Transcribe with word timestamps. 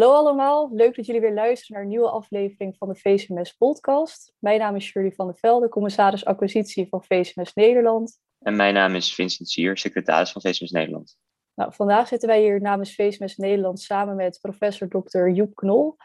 Hallo 0.00 0.14
allemaal, 0.14 0.70
leuk 0.72 0.96
dat 0.96 1.06
jullie 1.06 1.20
weer 1.20 1.34
luisteren 1.34 1.74
naar 1.74 1.82
een 1.82 1.88
nieuwe 1.88 2.10
aflevering 2.10 2.76
van 2.76 2.88
de 2.88 2.94
VCMS 2.94 3.52
podcast. 3.52 4.34
Mijn 4.38 4.58
naam 4.58 4.76
is 4.76 4.84
Shirley 4.84 5.12
van 5.12 5.26
der 5.26 5.36
Velde, 5.36 5.68
commissaris 5.68 6.24
acquisitie 6.24 6.88
van 6.88 7.04
VCMS 7.04 7.54
Nederland. 7.54 8.20
En 8.38 8.56
mijn 8.56 8.74
naam 8.74 8.94
is 8.94 9.14
Vincent 9.14 9.48
Sier, 9.48 9.78
secretaris 9.78 10.32
van 10.32 10.42
VCMS 10.42 10.70
Nederland. 10.70 11.16
Nou, 11.54 11.74
vandaag 11.74 12.08
zitten 12.08 12.28
wij 12.28 12.40
hier 12.40 12.60
namens 12.60 12.94
VCMS 12.94 13.36
Nederland 13.36 13.80
samen 13.80 14.16
met 14.16 14.38
professor 14.40 14.88
Dr. 14.88 15.28
Joep 15.28 15.54
Knol. 15.54 15.96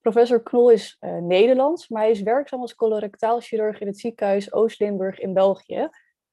Professor 0.00 0.42
Knol 0.42 0.70
is 0.70 0.96
uh, 1.00 1.16
Nederlands, 1.16 1.88
maar 1.88 2.02
hij 2.02 2.10
is 2.10 2.22
werkzaam 2.22 2.60
als 2.60 2.74
colorectaal 2.74 3.40
chirurg 3.40 3.80
in 3.80 3.86
het 3.86 3.98
ziekenhuis 3.98 4.52
Oost-Limburg 4.52 5.18
in 5.18 5.32
België. 5.32 5.88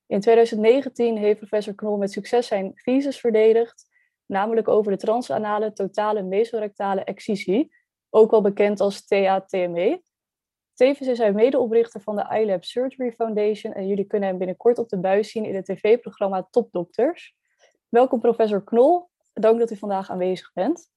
In 0.07 0.19
2019 0.19 1.17
heeft 1.17 1.37
professor 1.37 1.75
Knol 1.75 1.97
met 1.97 2.11
succes 2.11 2.47
zijn 2.47 2.73
thesis 2.83 3.19
verdedigd 3.19 3.89
namelijk 4.31 4.67
over 4.67 4.91
de 4.91 4.97
transanale 4.97 5.73
totale 5.73 6.21
mesorectale 6.21 7.03
excisie, 7.03 7.75
ook 8.09 8.31
wel 8.31 8.41
bekend 8.41 8.79
als 8.79 9.05
TATME. 9.05 10.01
Tevens 10.73 11.09
is 11.09 11.17
hij 11.17 11.33
medeoprichter 11.33 12.01
van 12.01 12.15
de 12.15 12.39
iLab 12.39 12.63
Surgery 12.63 13.11
Foundation 13.11 13.73
en 13.73 13.87
jullie 13.87 14.05
kunnen 14.05 14.29
hem 14.29 14.37
binnenkort 14.37 14.77
op 14.77 14.89
de 14.89 14.99
buis 14.99 15.31
zien 15.31 15.45
in 15.45 15.55
het 15.55 15.65
tv-programma 15.65 16.47
Topdokters. 16.49 17.35
Welkom 17.89 18.19
professor 18.19 18.63
Knol, 18.63 19.09
dank 19.33 19.59
dat 19.59 19.71
u 19.71 19.75
vandaag 19.75 20.09
aanwezig 20.09 20.53
bent. 20.53 20.89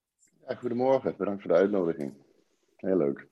Ja, 0.48 0.54
goedemorgen, 0.54 1.14
bedankt 1.16 1.42
voor 1.42 1.50
de 1.52 1.58
uitnodiging. 1.58 2.14
Heel 2.76 2.96
leuk. 2.96 3.28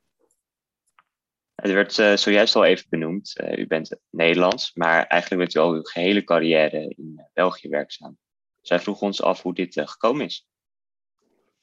Het 1.55 1.73
werd 1.73 1.99
uh, 1.99 2.17
zojuist 2.17 2.57
al 2.57 2.65
even 2.65 2.87
benoemd. 2.89 3.41
Uh, 3.41 3.59
u 3.59 3.67
bent 3.67 3.97
Nederlands, 4.11 4.75
maar 4.75 5.07
eigenlijk 5.07 5.43
bent 5.43 5.55
u 5.55 5.59
al 5.59 5.75
uw 5.75 5.83
gehele 5.83 6.25
carrière 6.25 6.89
in 6.89 7.15
uh, 7.17 7.25
België 7.33 7.69
werkzaam. 7.69 8.19
Zij 8.63 8.81
vroeg 8.81 9.01
ons 9.01 9.23
af 9.23 9.43
hoe 9.43 9.55
dit 9.55 9.77
uh, 9.77 9.87
gekomen 9.87 10.25
is. 10.25 10.49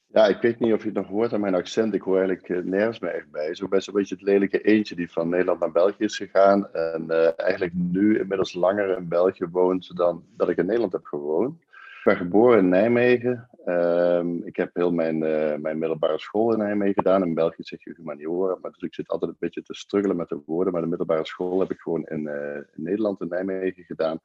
Ja, 0.06 0.26
ik 0.26 0.40
weet 0.40 0.60
niet 0.60 0.72
of 0.72 0.80
je 0.80 0.88
het 0.88 0.96
nog 0.96 1.06
hoort 1.06 1.32
aan 1.32 1.40
mijn 1.40 1.54
accent. 1.54 1.94
Ik 1.94 2.02
hoor 2.02 2.18
eigenlijk 2.18 2.48
uh, 2.48 2.64
nergens 2.64 2.98
meer 2.98 3.14
echt 3.14 3.30
bij. 3.30 3.54
Zo 3.54 3.68
best 3.68 3.88
een 3.88 3.94
beetje 3.94 4.14
het 4.14 4.24
lelijke 4.24 4.60
eentje 4.60 4.94
die 4.94 5.10
van 5.10 5.28
Nederland 5.28 5.60
naar 5.60 5.72
België 5.72 6.04
is 6.04 6.16
gegaan. 6.16 6.72
En 6.72 7.06
uh, 7.08 7.28
eigenlijk 7.36 7.72
nu 7.74 8.18
inmiddels 8.18 8.54
langer 8.54 8.96
in 8.96 9.08
België 9.08 9.46
woont 9.50 9.96
dan 9.96 10.24
dat 10.36 10.48
ik 10.48 10.56
in 10.56 10.66
Nederland 10.66 10.92
heb 10.92 11.04
gewoond. 11.04 11.60
Ik 11.60 12.06
ben 12.06 12.16
geboren 12.16 12.58
in 12.58 12.68
Nijmegen. 12.68 13.48
Ehm, 13.64 14.36
ik 14.44 14.56
heb 14.56 14.70
heel 14.74 14.92
mijn, 14.92 15.18
mijn 15.62 15.78
middelbare 15.78 16.18
school 16.18 16.52
in 16.52 16.58
Nijmegen 16.58 16.94
gedaan. 16.94 17.22
In 17.22 17.34
België 17.34 17.62
zeg 17.62 17.84
je 17.84 17.94
humaniora. 17.96 18.56
Maar 18.62 18.70
dus 18.70 18.82
ik 18.82 18.94
zit 18.94 19.08
altijd 19.08 19.30
een 19.30 19.36
beetje 19.40 19.62
te 19.62 19.74
struggelen 19.74 20.16
met 20.16 20.28
de 20.28 20.42
woorden. 20.46 20.72
Maar 20.72 20.82
de 20.82 20.88
middelbare 20.88 21.26
school 21.26 21.60
heb 21.60 21.70
ik 21.70 21.80
gewoon 21.80 22.06
in, 22.06 22.28
in 22.74 22.84
Nederland, 22.84 23.20
in 23.20 23.28
Nijmegen 23.28 23.84
gedaan. 23.84 24.20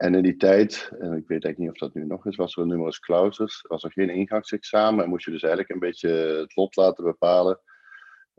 En 0.00 0.14
in 0.14 0.22
die 0.22 0.36
tijd, 0.36 0.90
en 0.98 1.12
ik 1.12 1.28
weet 1.28 1.44
eigenlijk 1.44 1.58
niet 1.58 1.70
of 1.70 1.78
dat 1.78 1.94
nu 1.94 2.06
nog 2.06 2.26
is, 2.26 2.36
was 2.36 2.56
er 2.56 2.62
een 2.62 2.68
numerus 2.68 2.98
clausus. 2.98 3.64
was 3.68 3.84
er 3.84 3.92
geen 3.92 4.10
ingangsexamen 4.10 5.04
en 5.04 5.10
moest 5.10 5.24
je 5.24 5.30
dus 5.30 5.42
eigenlijk 5.42 5.72
een 5.72 5.88
beetje 5.88 6.08
het 6.08 6.56
lot 6.56 6.76
laten 6.76 7.04
bepalen 7.04 7.60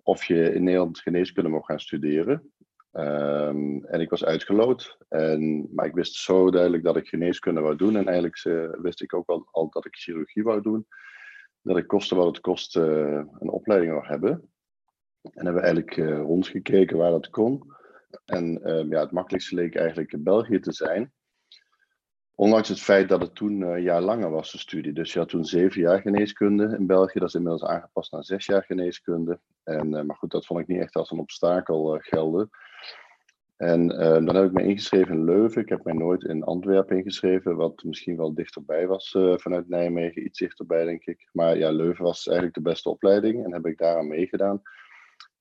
of 0.04 0.23
je 0.23 0.54
in 0.54 0.64
Nederland 0.64 1.00
geneeskunde 1.00 1.50
mocht 1.50 1.66
gaan 1.66 1.80
studeren. 1.80 2.52
Um, 2.92 3.86
en 3.86 4.02
ik 4.02 4.09
was 4.09 4.26
uitgeloot, 4.26 4.98
en, 5.09 5.70
maar 5.73 5.86
ik 5.86 5.94
wist 5.94 6.16
zo 6.16 6.52
duidelijk 6.52 6.84
dat 6.84 6.95
ik 6.95 7.08
geneeskunde 7.08 7.62
wou 7.62 7.76
doen. 7.76 7.95
En 7.95 8.06
eigenlijk 8.06 8.44
uh, 8.44 8.70
wist 8.82 9.02
ik 9.02 9.14
ook 9.14 9.45
al, 9.52 9.70
dat 9.70 9.86
ik 9.86 9.95
chirurgie 9.95 10.44
wou 10.44 10.62
doen. 10.62 10.88
Dat 11.62 11.78
ik 11.78 11.88
koste 11.88 12.16
wat 12.16 12.27
het 12.27 12.39
kost 12.39 12.76
uh, 12.76 13.23
een 13.39 13.50
opleiding 13.50 13.92
wou 13.94 14.05
hebben. 14.05 14.32
En 15.21 15.45
hebben 15.45 15.54
we 15.54 15.67
eigenlijk 15.67 15.98
uh, 15.98 16.17
rondgekeken 16.17 16.98
waar 16.98 17.11
dat 17.11 17.30
kon. 17.30 17.73
En 18.26 18.60
ja, 18.89 19.00
het 19.00 19.11
makkelijkste 19.11 19.55
leek 19.55 19.76
eigenlijk 19.76 20.23
België 20.23 20.60
te 20.60 20.71
zijn. 20.71 21.14
Ondanks 22.36 22.69
het 22.69 22.81
feit 22.81 23.09
dat 23.09 23.21
het 23.21 23.36
toen 23.36 23.61
een 23.61 23.81
jaar 23.81 24.02
langer 24.02 24.30
was, 24.30 24.52
de 24.52 24.58
studie. 24.58 24.93
Dus 24.93 25.14
je 25.14 25.19
had 25.19 25.30
toen 25.30 25.45
zeven 25.45 25.81
jaar 25.81 26.02
geneeskunde 26.02 26.75
in 26.80 26.87
België. 26.87 27.19
Dat 27.19 27.27
is 27.27 27.36
inmiddels 27.36 27.64
aangepast 27.64 28.11
naar 28.11 28.23
zes 28.23 28.45
jaar 28.45 28.64
geneeskunde. 28.64 29.39
En, 29.64 29.93
uh, 29.93 30.02
maar 30.02 30.15
goed, 30.15 30.31
dat 30.31 30.45
vond 30.45 30.59
ik 30.59 30.67
niet 30.67 30.81
echt 30.81 30.95
als 30.95 31.11
een 31.11 31.20
obstakel 31.20 31.95
uh, 31.95 32.02
gelden. 32.03 32.49
En 33.58 33.87
dan 34.25 34.36
heb 34.36 34.45
ik 34.45 34.52
me 34.52 34.64
ingeschreven 34.64 35.14
in 35.14 35.23
Leuven. 35.23 35.61
Ik 35.61 35.70
heb 35.70 35.83
mij 35.83 35.93
nooit 35.93 36.23
in 36.23 36.43
Antwerpen 36.43 36.97
ingeschreven, 36.97 37.55
wat 37.55 37.83
misschien 37.83 38.17
wel 38.17 38.33
dichterbij 38.33 38.87
was 38.87 39.17
vanuit 39.36 39.70
Nijmegen. 39.70 40.25
Iets 40.25 40.39
dichterbij, 40.39 40.86
denk 40.86 41.05
ik. 41.05 41.30
Maar 41.31 41.58
ja, 41.58 41.71
Leuven 41.71 42.03
was 42.03 42.27
eigenlijk 42.27 42.55
de 42.55 42.70
beste 42.70 42.89
opleiding 42.89 43.45
en 43.45 43.53
heb 43.53 43.65
ik 43.65 43.77
daaraan 43.77 44.08
meegedaan. 44.08 44.61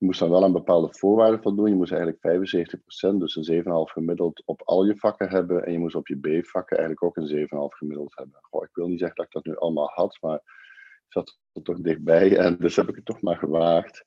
Je 0.00 0.06
moest 0.06 0.20
dan 0.20 0.30
wel 0.30 0.44
aan 0.44 0.52
bepaalde 0.52 0.88
voorwaarden 0.90 1.42
voldoen. 1.42 1.68
Je 1.68 1.74
moest 1.74 1.92
eigenlijk 1.92 2.20
75%, 2.22 3.16
dus 3.18 3.36
een 3.36 3.62
7,5 3.62 3.70
gemiddeld 3.92 4.42
op 4.44 4.62
al 4.64 4.84
je 4.84 4.96
vakken 4.96 5.28
hebben. 5.28 5.64
En 5.64 5.72
je 5.72 5.78
moest 5.78 5.94
op 5.94 6.08
je 6.08 6.16
B-vakken 6.16 6.76
eigenlijk 6.78 7.04
ook 7.04 7.16
een 7.16 7.48
7,5 7.48 7.48
gemiddeld 7.76 8.16
hebben. 8.16 8.38
Goh, 8.40 8.64
ik 8.64 8.74
wil 8.74 8.88
niet 8.88 8.98
zeggen 8.98 9.16
dat 9.16 9.26
ik 9.26 9.32
dat 9.32 9.44
nu 9.44 9.56
allemaal 9.56 9.90
had, 9.94 10.18
maar 10.20 10.36
ik 10.36 11.12
zat 11.12 11.38
er 11.52 11.62
toch 11.62 11.80
dichtbij. 11.80 12.36
En 12.44 12.56
dus 12.56 12.76
heb 12.76 12.88
ik 12.88 12.94
het 12.94 13.04
toch 13.04 13.20
maar 13.20 13.36
gewaagd. 13.36 14.04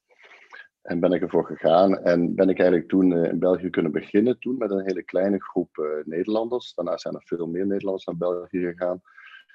En 0.82 1.00
ben 1.00 1.12
ik 1.12 1.22
ervoor 1.22 1.46
gegaan. 1.46 1.98
En 1.98 2.36
ben 2.36 2.50
ik 2.50 2.60
eigenlijk 2.60 2.90
toen 2.90 3.26
in 3.26 3.40
België 3.40 3.70
kunnen 3.70 3.92
beginnen. 3.92 4.40
Toen 4.40 4.58
met 4.58 4.72
een 4.72 4.86
hele 4.86 5.04
kleine 5.04 5.44
groep 5.44 5.78
uh, 5.78 6.06
Nederlanders. 6.06 6.74
Daarna 6.74 6.98
zijn 6.98 7.16
er 7.16 7.24
veel 7.26 7.48
meer 7.48 7.68
Nederlanders 7.68 8.06
naar 8.06 8.18
België 8.18 8.60
gegaan. 8.60 9.02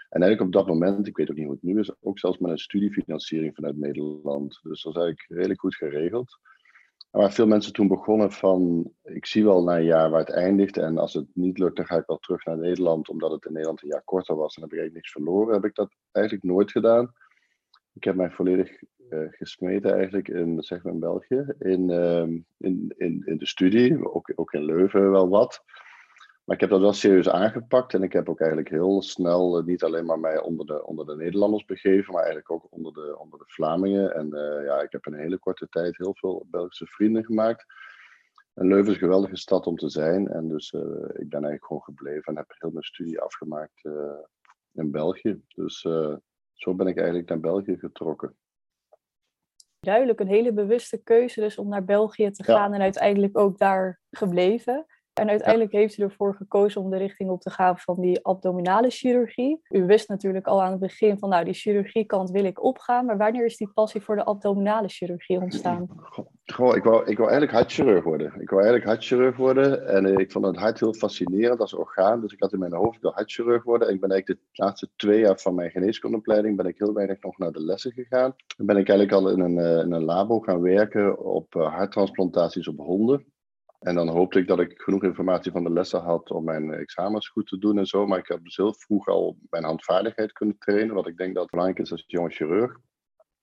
En 0.08 0.22
eigenlijk 0.22 0.40
op 0.40 0.52
dat 0.52 0.74
moment, 0.74 1.06
ik 1.06 1.16
weet 1.16 1.30
ook 1.30 1.36
niet 1.36 1.44
hoe 1.44 1.54
het 1.54 1.62
nu 1.62 1.78
is, 1.78 2.02
ook 2.02 2.18
zelfs 2.18 2.38
met 2.38 2.50
een 2.50 2.58
studiefinanciering 2.58 3.54
vanuit 3.54 3.76
Nederland. 3.76 4.60
Dus 4.62 4.82
dat 4.82 4.96
is 4.96 5.00
eigenlijk 5.02 5.24
redelijk 5.28 5.60
goed 5.60 5.76
geregeld. 5.76 6.38
En 7.10 7.20
waar 7.20 7.32
veel 7.32 7.46
mensen 7.46 7.72
toen 7.72 7.88
begonnen 7.88 8.32
van, 8.32 8.90
ik 9.02 9.26
zie 9.26 9.44
wel 9.44 9.62
na 9.62 9.76
een 9.76 9.84
jaar 9.84 10.10
waar 10.10 10.20
het 10.20 10.30
eindigt 10.30 10.76
en 10.76 10.98
als 10.98 11.14
het 11.14 11.26
niet 11.32 11.58
lukt, 11.58 11.76
dan 11.76 11.86
ga 11.86 11.96
ik 11.96 12.06
wel 12.06 12.18
terug 12.18 12.44
naar 12.44 12.58
Nederland, 12.58 13.08
omdat 13.08 13.30
het 13.30 13.44
in 13.44 13.52
Nederland 13.52 13.82
een 13.82 13.88
jaar 13.88 14.04
korter 14.04 14.36
was 14.36 14.56
en 14.56 14.62
heb 14.62 14.72
ik 14.72 14.78
eigenlijk 14.78 14.94
niks 14.94 15.24
verloren, 15.24 15.54
heb 15.54 15.64
ik 15.64 15.74
dat 15.74 15.94
eigenlijk 16.12 16.44
nooit 16.44 16.70
gedaan. 16.70 17.12
Ik 17.92 18.04
heb 18.04 18.14
mij 18.14 18.30
volledig 18.30 18.82
uh, 19.10 19.26
gesmeten 19.30 19.94
eigenlijk 19.94 20.28
in, 20.28 20.62
zeg 20.62 20.82
maar 20.82 20.98
België, 20.98 21.54
in, 21.58 21.90
uh, 21.90 22.22
in, 22.58 22.94
in, 22.96 23.22
in 23.24 23.38
de 23.38 23.46
studie, 23.46 24.12
ook, 24.12 24.32
ook 24.34 24.52
in 24.52 24.64
Leuven 24.64 25.10
wel 25.10 25.28
wat. 25.28 25.62
Maar 26.48 26.56
ik 26.56 26.62
heb 26.62 26.72
dat 26.72 26.80
wel 26.80 26.92
serieus 26.92 27.28
aangepakt 27.28 27.94
en 27.94 28.02
ik 28.02 28.12
heb 28.12 28.28
ook 28.28 28.40
eigenlijk 28.40 28.70
heel 28.70 29.02
snel 29.02 29.58
eh, 29.58 29.64
niet 29.64 29.82
alleen 29.82 30.04
maar 30.04 30.18
mij 30.18 30.40
onder 30.40 30.66
de, 30.66 30.86
onder 30.86 31.06
de 31.06 31.16
Nederlanders 31.16 31.64
begeven, 31.64 32.12
maar 32.12 32.22
eigenlijk 32.22 32.50
ook 32.50 32.66
onder 32.70 32.92
de, 32.92 33.18
onder 33.18 33.38
de 33.38 33.44
Vlamingen. 33.46 34.14
En 34.14 34.26
uh, 34.26 34.64
ja, 34.64 34.80
ik 34.80 34.92
heb 34.92 35.06
in 35.06 35.12
een 35.12 35.18
hele 35.18 35.38
korte 35.38 35.68
tijd 35.68 35.96
heel 35.96 36.14
veel 36.14 36.46
Belgische 36.50 36.86
vrienden 36.86 37.24
gemaakt. 37.24 37.64
En 38.54 38.66
Leuven 38.66 38.86
is 38.86 38.92
een 38.92 38.98
geweldige 38.98 39.36
stad 39.36 39.66
om 39.66 39.76
te 39.76 39.88
zijn. 39.88 40.28
En 40.28 40.48
dus 40.48 40.72
uh, 40.72 40.80
ik 41.02 41.28
ben 41.28 41.44
eigenlijk 41.44 41.64
gewoon 41.64 41.82
gebleven 41.82 42.24
en 42.24 42.36
heb 42.36 42.54
heel 42.58 42.70
mijn 42.70 42.84
studie 42.84 43.20
afgemaakt 43.20 43.84
in 44.72 44.90
België. 44.90 45.40
Dus 45.48 45.80
zo 46.52 46.74
ben 46.74 46.86
ik 46.86 46.96
eigenlijk 46.96 47.28
naar 47.28 47.40
België 47.40 47.76
getrokken. 47.78 48.36
Duidelijk 49.80 50.20
een 50.20 50.28
hele 50.28 50.52
bewuste 50.52 51.02
keuze 51.02 51.40
dus 51.40 51.58
om 51.58 51.68
naar 51.68 51.84
België 51.84 52.30
te 52.30 52.44
gaan 52.44 52.70
ja. 52.70 52.76
en 52.76 52.82
uiteindelijk 52.82 53.38
ook 53.38 53.58
daar 53.58 54.00
gebleven. 54.10 54.86
En 55.18 55.28
uiteindelijk 55.28 55.72
ja. 55.72 55.78
heeft 55.78 55.98
u 55.98 56.02
ervoor 56.02 56.34
gekozen 56.34 56.80
om 56.80 56.90
de 56.90 56.96
richting 56.96 57.30
op 57.30 57.40
te 57.40 57.50
gaan 57.50 57.78
van 57.78 58.00
die 58.00 58.24
abdominale 58.24 58.90
chirurgie. 58.90 59.60
U 59.68 59.86
wist 59.86 60.08
natuurlijk 60.08 60.46
al 60.46 60.62
aan 60.62 60.70
het 60.70 60.80
begin 60.80 61.18
van, 61.18 61.28
nou, 61.28 61.44
die 61.44 61.54
chirurgiekant 61.54 62.30
wil 62.30 62.44
ik 62.44 62.62
opgaan. 62.62 63.06
Maar 63.06 63.16
wanneer 63.16 63.44
is 63.44 63.56
die 63.56 63.70
passie 63.74 64.00
voor 64.00 64.16
de 64.16 64.24
abdominale 64.24 64.88
chirurgie 64.88 65.40
ontstaan? 65.40 65.88
Goh, 66.44 66.76
ik 66.76 66.84
wou, 66.84 67.06
ik 67.06 67.16
wou 67.16 67.30
eigenlijk 67.30 67.52
hartchirurg 67.52 68.04
worden. 68.04 68.26
Ik 68.26 68.50
wou 68.50 68.62
eigenlijk 68.62 68.84
hartchirurg 68.84 69.36
worden. 69.36 69.88
En 69.88 70.18
ik 70.18 70.32
vond 70.32 70.46
het 70.46 70.56
hart 70.56 70.80
heel 70.80 70.94
fascinerend 70.94 71.60
als 71.60 71.74
orgaan. 71.74 72.20
Dus 72.20 72.32
ik 72.32 72.40
had 72.40 72.52
in 72.52 72.58
mijn 72.58 72.74
hoofd, 72.74 72.96
ik 72.96 73.02
wil 73.02 73.12
hartchirurg 73.12 73.62
worden. 73.62 73.88
En 73.88 73.94
ik 73.94 74.00
ben 74.00 74.10
eigenlijk 74.10 74.40
de 74.40 74.62
laatste 74.62 74.88
twee 74.96 75.20
jaar 75.20 75.38
van 75.38 75.54
mijn 75.54 75.70
geneeskundeopleiding 75.70 76.56
ben 76.56 76.66
ik 76.66 76.78
heel 76.78 76.92
weinig 76.92 77.22
nog 77.22 77.38
naar 77.38 77.52
de 77.52 77.64
lessen 77.64 77.92
gegaan. 77.92 78.34
Dan 78.56 78.66
ben 78.66 78.76
ik 78.76 78.88
eigenlijk 78.88 79.12
al 79.12 79.30
in 79.30 79.40
een, 79.40 79.58
eh, 79.58 79.84
in 79.84 79.92
een 79.92 80.04
labo 80.04 80.40
gaan 80.40 80.60
werken 80.60 81.24
op 81.24 81.54
eh, 81.54 81.74
harttransplantaties 81.74 82.68
op 82.68 82.78
honden. 82.78 83.24
En 83.78 83.94
dan 83.94 84.08
hoopte 84.08 84.38
ik 84.38 84.46
dat 84.46 84.60
ik 84.60 84.80
genoeg 84.80 85.02
informatie 85.02 85.52
van 85.52 85.64
de 85.64 85.72
lessen 85.72 86.00
had 86.00 86.30
om 86.30 86.44
mijn 86.44 86.72
examens 86.72 87.28
goed 87.28 87.46
te 87.46 87.58
doen 87.58 87.78
en 87.78 87.86
zo. 87.86 88.06
Maar 88.06 88.18
ik 88.18 88.28
heb 88.28 88.44
dus 88.44 88.56
heel 88.56 88.74
vroeg 88.74 89.08
al 89.08 89.38
mijn 89.50 89.64
handvaardigheid 89.64 90.32
kunnen 90.32 90.58
trainen, 90.58 90.94
wat 90.94 91.06
ik 91.06 91.16
denk 91.16 91.34
dat 91.34 91.50
belangrijk 91.50 91.80
is 91.80 91.92
als 91.92 92.04
jonge 92.06 92.30
chirurg. 92.30 92.78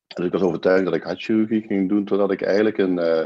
Dus 0.07 0.25
ik 0.25 0.31
was 0.31 0.41
overtuigd 0.41 0.85
dat 0.85 0.95
ik 0.95 1.03
hartchirurgie 1.03 1.61
ging 1.61 1.89
doen, 1.89 2.05
totdat 2.05 2.31
ik 2.31 2.41
eigenlijk 2.41 2.77
een, 2.77 2.97
uh, 2.97 3.25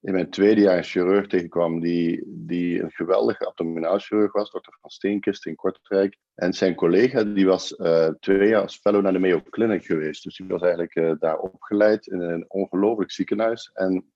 in 0.00 0.12
mijn 0.12 0.30
tweede 0.30 0.60
jaar 0.60 0.76
een 0.76 0.82
chirurg 0.82 1.26
tegenkwam 1.26 1.80
die, 1.80 2.22
die 2.26 2.82
een 2.82 2.90
geweldige 2.90 3.46
abdominaalchirurg 3.46 4.32
was, 4.32 4.50
dokter 4.50 4.76
Van 4.80 4.90
Steenkist 4.90 5.46
in 5.46 5.54
Kortrijk. 5.54 6.16
En 6.34 6.52
zijn 6.52 6.74
collega 6.74 7.24
die 7.24 7.46
was 7.46 7.78
uh, 7.78 8.08
twee 8.08 8.48
jaar 8.48 8.62
als 8.62 8.76
fellow 8.76 9.02
naar 9.02 9.12
de 9.12 9.18
Mayo 9.18 9.42
Clinic 9.50 9.84
geweest. 9.84 10.22
Dus 10.22 10.36
die 10.36 10.46
was 10.46 10.62
eigenlijk 10.62 10.94
uh, 10.94 11.12
daar 11.18 11.38
opgeleid 11.38 12.06
in 12.06 12.20
een 12.20 12.44
ongelooflijk 12.48 13.10
ziekenhuis. 13.10 13.70
En 13.72 14.12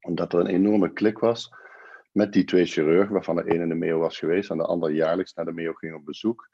omdat 0.00 0.32
er 0.32 0.40
een 0.40 0.46
enorme 0.46 0.92
klik 0.92 1.18
was, 1.18 1.52
met 2.12 2.32
die 2.32 2.44
twee 2.44 2.66
chirurgen, 2.66 3.12
waarvan 3.12 3.36
de 3.36 3.50
ene 3.50 3.62
in 3.62 3.68
de 3.68 3.74
Mayo 3.74 3.98
was 3.98 4.18
geweest 4.18 4.50
en 4.50 4.56
de 4.56 4.64
andere 4.64 4.92
jaarlijks 4.92 5.34
naar 5.34 5.44
de 5.44 5.52
Mayo 5.52 5.72
ging 5.72 5.94
op 5.94 6.04
bezoek. 6.04 6.48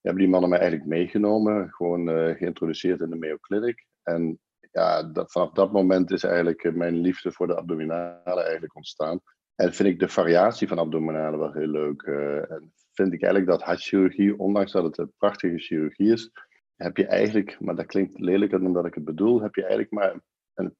Hebben 0.00 0.22
die 0.22 0.30
mannen 0.30 0.50
mij 0.50 0.58
eigenlijk 0.58 0.88
meegenomen, 0.88 1.70
gewoon 1.70 2.08
uh, 2.08 2.36
geïntroduceerd 2.36 3.00
in 3.00 3.10
de 3.10 3.16
Mayo 3.16 3.36
Clinic. 3.40 3.86
En 4.02 4.38
ja, 4.72 5.10
vanaf 5.12 5.52
dat 5.52 5.72
moment 5.72 6.10
is 6.10 6.24
eigenlijk 6.24 6.64
uh, 6.64 6.72
mijn 6.72 6.96
liefde 6.96 7.32
voor 7.32 7.46
de 7.46 7.56
abdominale 7.56 8.42
eigenlijk 8.42 8.76
ontstaan. 8.76 9.20
En 9.54 9.74
vind 9.74 9.88
ik 9.88 9.98
de 9.98 10.08
variatie 10.08 10.68
van 10.68 10.78
abdominale 10.78 11.38
wel 11.38 11.52
heel 11.52 11.66
leuk. 11.66 12.02
Uh, 12.02 12.50
en 12.50 12.72
vind 12.92 13.12
ik 13.12 13.22
eigenlijk 13.22 13.50
dat 13.50 13.62
hartchirurgie, 13.62 14.38
ondanks 14.38 14.72
dat 14.72 14.84
het 14.84 14.98
een 14.98 15.12
prachtige 15.16 15.58
chirurgie 15.58 16.12
is, 16.12 16.30
heb 16.76 16.96
je 16.96 17.06
eigenlijk, 17.06 17.60
maar 17.60 17.76
dat 17.76 17.86
klinkt 17.86 18.18
lelijker 18.18 18.60
dan 18.60 18.72
dat 18.72 18.86
ik 18.86 18.94
het 18.94 19.04
bedoel, 19.04 19.42
heb 19.42 19.54
je 19.54 19.60
eigenlijk 19.60 19.92
maar 19.92 20.20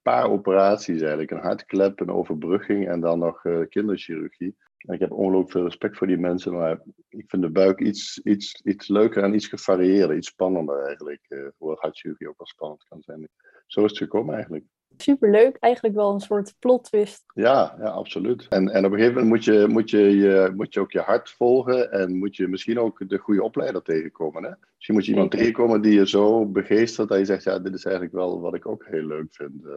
paar 0.03 0.31
operaties 0.31 1.01
eigenlijk. 1.01 1.31
Een 1.31 1.39
hartklep, 1.39 2.01
een 2.01 2.11
overbrugging 2.11 2.89
en 2.89 3.01
dan 3.01 3.19
nog 3.19 3.45
uh, 3.45 3.69
kinderchirurgie. 3.69 4.57
Ik 4.79 5.01
heb 5.01 5.13
ongelooflijk 5.13 5.51
veel 5.51 5.65
respect 5.65 5.97
voor 5.97 6.07
die 6.07 6.19
mensen, 6.19 6.53
maar 6.53 6.81
ik 7.09 7.25
vind 7.27 7.43
de 7.43 7.51
buik 7.51 7.81
iets, 7.81 8.19
iets, 8.19 8.61
iets 8.63 8.89
leuker 8.89 9.23
en 9.23 9.35
iets 9.35 9.47
gevarieerder, 9.47 10.17
iets 10.17 10.29
spannender 10.29 10.87
eigenlijk. 10.87 11.27
Uh, 11.29 11.49
hoewel 11.57 11.77
hartchirurgie 11.81 12.29
ook 12.29 12.39
wel 12.39 12.47
spannend 12.47 12.85
kan 12.85 13.03
zijn. 13.03 13.29
Zo 13.67 13.85
is 13.85 13.91
het 13.91 13.99
gekomen 13.99 14.35
eigenlijk 14.35 14.65
superleuk. 14.97 15.57
Eigenlijk 15.57 15.95
wel 15.95 16.13
een 16.13 16.21
soort 16.21 16.55
plot 16.59 16.85
twist. 16.85 17.25
Ja, 17.35 17.77
ja 17.79 17.89
absoluut. 17.89 18.47
En, 18.49 18.69
en 18.69 18.85
op 18.85 18.93
een 18.93 18.99
gegeven 18.99 19.23
moment 19.23 19.29
moet 19.29 19.45
je, 19.45 19.67
moet, 19.69 19.91
je, 19.91 20.17
je, 20.17 20.53
moet 20.55 20.75
je 20.75 20.81
ook 20.81 20.93
je 20.93 21.01
hart 21.01 21.31
volgen 21.31 21.93
en 21.93 22.19
moet 22.19 22.37
je 22.37 22.49
misschien 22.49 22.79
ook 22.79 23.09
de 23.09 23.19
goede 23.19 23.43
opleider 23.43 23.83
tegenkomen. 23.83 24.43
Hè? 24.43 24.51
Misschien 24.75 24.95
moet 24.95 25.05
je 25.05 25.13
iemand 25.13 25.31
tegenkomen 25.31 25.83
die 25.83 25.95
je 25.95 26.09
zo 26.09 26.47
begeestert 26.47 27.09
dat 27.09 27.19
je 27.19 27.25
zegt, 27.25 27.45
ja, 27.45 27.59
dit 27.59 27.75
is 27.75 27.85
eigenlijk 27.85 28.15
wel 28.15 28.41
wat 28.41 28.55
ik 28.55 28.67
ook 28.67 28.87
heel 28.87 29.07
leuk 29.07 29.35
vind. 29.35 29.65
Uh, 29.65 29.73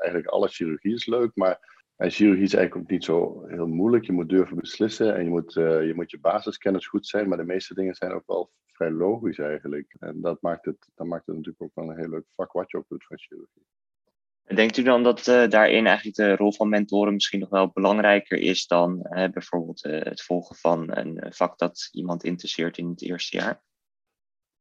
eigenlijk 0.00 0.26
alle 0.26 0.48
chirurgie 0.48 0.94
is 0.94 1.06
leuk, 1.06 1.30
maar 1.34 1.76
en 1.96 2.10
chirurgie 2.10 2.44
is 2.44 2.54
eigenlijk 2.54 2.84
ook 2.84 2.90
niet 2.90 3.04
zo 3.04 3.44
heel 3.46 3.66
moeilijk. 3.66 4.04
Je 4.04 4.12
moet 4.12 4.28
durven 4.28 4.56
beslissen 4.56 5.14
en 5.14 5.24
je 5.24 5.30
moet, 5.30 5.56
uh, 5.56 5.86
je, 5.86 5.94
moet 5.94 6.10
je 6.10 6.20
basiskennis 6.20 6.86
goed 6.86 7.06
zijn, 7.06 7.28
maar 7.28 7.38
de 7.38 7.44
meeste 7.44 7.74
dingen 7.74 7.94
zijn 7.94 8.12
ook 8.12 8.26
wel 8.26 8.50
vrij 8.66 8.90
logisch 8.90 9.38
eigenlijk. 9.38 9.96
En 9.98 10.20
dat 10.20 10.42
maakt 10.42 10.64
het, 10.64 10.88
dat 10.94 11.06
maakt 11.06 11.26
het 11.26 11.36
natuurlijk 11.36 11.62
ook 11.62 11.74
wel 11.74 11.90
een 11.90 11.98
heel 11.98 12.08
leuk 12.08 12.26
vak 12.34 12.52
wat 12.52 12.70
je 12.70 12.76
ook 12.76 12.88
doet 12.88 13.04
van 13.04 13.18
chirurgie. 13.18 13.66
Denkt 14.54 14.76
u 14.76 14.82
dan 14.82 15.02
dat 15.02 15.26
uh, 15.26 15.48
daarin 15.48 15.86
eigenlijk 15.86 16.16
de 16.16 16.36
rol 16.36 16.52
van 16.52 16.68
mentoren 16.68 17.12
misschien 17.12 17.40
nog 17.40 17.48
wel 17.48 17.70
belangrijker 17.74 18.38
is 18.38 18.66
dan 18.66 19.06
uh, 19.10 19.28
bijvoorbeeld 19.28 19.84
uh, 19.84 20.02
het 20.02 20.22
volgen 20.22 20.56
van 20.56 20.96
een 20.96 21.26
vak 21.30 21.58
dat 21.58 21.88
iemand 21.92 22.24
interesseert 22.24 22.78
in 22.78 22.88
het 22.88 23.02
eerste 23.02 23.36
jaar? 23.36 23.62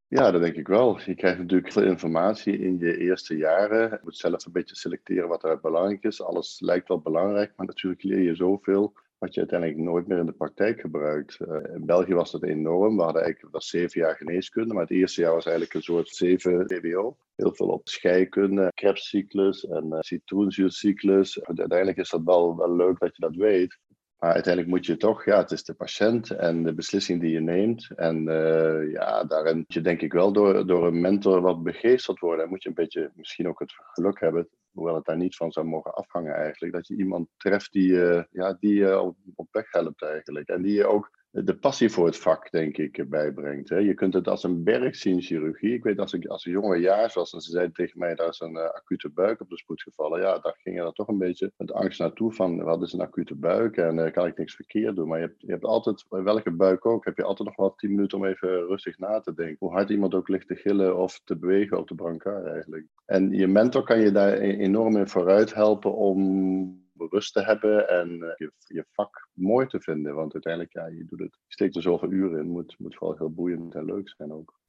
Ja, 0.08 0.32
dat 0.32 0.42
denk 0.42 0.56
ik 0.56 0.68
wel. 0.68 1.00
Je 1.02 1.16
krijgt 1.16 1.38
natuurlijk 1.38 1.72
veel 1.72 1.84
informatie 1.84 2.58
in 2.60 2.78
je 2.80 2.98
eerste 2.98 3.38
jaren. 3.38 3.90
Je 3.90 4.00
moet 4.04 4.18
zelf 4.18 4.46
een 4.46 4.52
beetje 4.52 4.76
selecteren 4.76 5.28
wat 5.28 5.44
er 5.44 5.60
belangrijk 5.60 6.04
is. 6.04 6.22
Alles 6.22 6.60
lijkt 6.60 6.88
wel 6.88 7.00
belangrijk, 7.00 7.54
maar 7.56 7.66
natuurlijk 7.66 8.04
leer 8.04 8.22
je 8.22 8.36
zoveel 8.36 8.94
wat 9.18 9.34
je 9.34 9.40
uiteindelijk 9.40 9.80
nooit 9.80 10.08
meer 10.08 10.18
in 10.18 10.26
de 10.26 10.32
praktijk 10.32 10.80
gebruikt. 10.80 11.40
Uh, 11.40 11.74
in 11.74 11.86
België 11.86 12.14
was 12.14 12.32
dat 12.32 12.44
enorm. 12.44 12.96
We 12.98 13.04
hadden 13.04 13.24
eigenlijk 13.24 13.54
was 13.54 13.68
zeven 13.68 14.02
jaar 14.02 14.16
geneeskunde, 14.16 14.74
maar 14.74 14.84
het 14.84 14.92
eerste 14.92 15.22
jaar 15.22 15.34
was 15.34 15.46
eigenlijk 15.46 15.76
een 15.76 15.82
soort 15.82 16.10
zeven 16.10 16.68
VWO. 16.68 17.18
Heel 17.36 17.54
veel 17.54 17.68
op 17.68 17.88
scheikunde, 17.88 18.72
Krebscyclus 18.74 19.66
en 19.66 19.86
uh, 19.86 20.00
citroenzuurcyclus. 20.00 21.44
Uiteindelijk 21.44 21.98
is 21.98 22.10
dat 22.10 22.24
wel, 22.24 22.58
wel 22.58 22.76
leuk 22.76 23.00
dat 23.00 23.16
je 23.16 23.22
dat 23.22 23.36
weet. 23.36 23.80
Maar 24.20 24.34
uiteindelijk 24.34 24.74
moet 24.74 24.86
je 24.86 24.98
toch, 24.98 25.26
ja, 25.26 25.38
het 25.38 25.52
is 25.52 25.64
de 25.64 25.74
patiënt 25.74 26.32
en 26.32 26.64
de 26.64 26.74
beslissing 26.74 27.22
die 27.22 27.32
je 27.32 27.42
neemt. 27.42 27.90
En 27.96 28.28
uh, 28.28 28.92
ja, 28.92 29.24
daarin 29.24 29.58
moet 29.58 29.74
je 29.74 29.82
denk 29.82 30.02
ik 30.02 30.14
wel 30.14 30.32
door, 30.32 30.68
door 30.68 30.88
een 30.88 31.02
mentor 31.02 31.42
wat 31.42 31.64
begeesterd 31.64 32.20
worden. 32.20 32.44
En 32.44 32.50
moet 32.50 32.64
je 32.64 32.70
een 32.70 32.76
beetje 32.76 33.12
misschien 33.16 33.48
ook 33.48 33.60
het 33.60 33.74
geluk 33.94 34.20
hebben 34.20 34.50
hoewel 34.78 34.96
het 34.96 35.06
daar 35.06 35.18
niet 35.18 35.36
van 35.36 35.52
zou 35.52 35.66
mogen 35.66 35.94
afhangen 35.94 36.34
eigenlijk, 36.34 36.74
dat 36.74 36.88
je 36.88 36.96
iemand 36.96 37.28
treft 37.38 37.72
die, 37.72 37.92
uh, 37.92 38.24
ja, 38.32 38.58
die 38.60 38.74
je 38.74 39.00
op, 39.00 39.16
op 39.36 39.48
weg 39.52 39.72
helpt 39.72 40.04
eigenlijk. 40.04 40.48
En 40.48 40.62
die 40.62 40.74
je 40.74 40.88
ook 40.88 41.17
de 41.32 41.56
passie 41.56 41.90
voor 41.90 42.06
het 42.06 42.18
vak, 42.18 42.52
denk 42.52 42.78
ik, 42.78 43.10
bijbrengt. 43.10 43.70
Hè. 43.70 43.78
Je 43.78 43.94
kunt 43.94 44.14
het 44.14 44.28
als 44.28 44.44
een 44.44 44.64
berg 44.64 44.96
zien, 44.96 45.22
chirurgie. 45.22 45.74
Ik 45.74 45.84
weet, 45.84 46.00
als 46.00 46.14
ik 46.14 46.26
als 46.26 46.46
een 46.46 46.52
jonge 46.52 46.78
jaar 46.78 47.12
was 47.14 47.34
en 47.34 47.42
ze 47.42 47.52
zeiden 47.52 47.74
tegen 47.74 48.00
mij, 48.00 48.16
daar 48.16 48.28
is 48.30 48.40
een 48.40 48.56
uh, 48.56 48.64
acute 48.64 49.10
buik 49.10 49.42
op 49.42 49.50
de 49.50 49.58
spoed 49.58 49.82
gevallen. 49.82 50.22
Ja, 50.22 50.40
daar 50.40 50.56
ging 50.58 50.78
dan 50.78 50.94
toch 50.94 51.08
een 51.08 51.18
beetje 51.18 51.52
met 51.58 51.72
angst 51.72 52.00
naartoe 52.00 52.34
van, 52.34 52.64
wat 52.64 52.82
is 52.82 52.94
een 52.94 53.02
acute 53.02 53.36
buik 53.36 53.78
en 53.78 53.98
uh, 53.98 54.12
kan 54.12 54.26
ik 54.26 54.38
niks 54.38 54.56
verkeerd 54.56 54.96
doen. 54.96 55.08
Maar 55.08 55.20
je 55.20 55.26
hebt, 55.26 55.42
je 55.42 55.52
hebt 55.52 55.66
altijd, 55.66 56.06
welke 56.10 56.52
buik 56.52 56.86
ook, 56.86 57.06
heb 57.06 57.18
je 57.18 57.24
altijd 57.24 57.48
nog 57.48 57.58
wel 57.58 57.76
tien 57.76 57.96
minuten 57.96 58.18
om 58.18 58.26
even 58.26 58.50
rustig 58.50 59.00
na 59.00 59.20
te 59.20 59.34
denken. 59.34 59.58
Hoe 59.60 59.72
hard 59.72 59.90
iemand 59.90 60.14
ook 60.14 60.28
ligt 60.28 60.48
te 60.48 60.56
gillen 60.56 60.98
of 60.98 61.22
te 61.24 61.38
bewegen 61.38 61.78
op 61.78 61.88
de 61.88 61.96
brancard 61.96 62.46
eigenlijk. 62.46 62.86
En 63.06 63.32
je 63.32 63.48
mentor 63.48 63.84
kan 63.84 64.00
je 64.00 64.12
daar 64.12 64.34
e-, 64.34 64.58
enorm 64.58 64.98
in 64.98 65.08
vooruit 65.08 65.54
helpen 65.54 65.96
om 65.96 66.86
rust 66.98 67.34
te 67.34 67.44
hebben 67.44 67.90
en 67.90 68.10
uh, 68.10 68.30
je, 68.36 68.52
je, 68.66 68.86
vak 68.92 69.30
mooi 69.34 69.68
te 69.68 69.82
vinden. 69.82 70.16
Want 70.16 70.34
uiteindelijk, 70.34 70.74
ja, 70.74 70.88
je, 70.88 71.06
doet 71.06 71.20
het, 71.20 71.38
je 71.48 71.54
steekt 71.54 71.76
er 71.76 71.82
zoveel 71.82 72.12
uren 72.12 72.40
in. 72.40 72.50
moet, 72.50 72.76
moet 72.78 72.96
vooral 72.96 73.18
heel 73.18 73.34
boeiend 73.34 73.76
en 73.76 73.86
leuk 73.86 74.14
zijn 74.18 74.34
ook. 74.34 74.60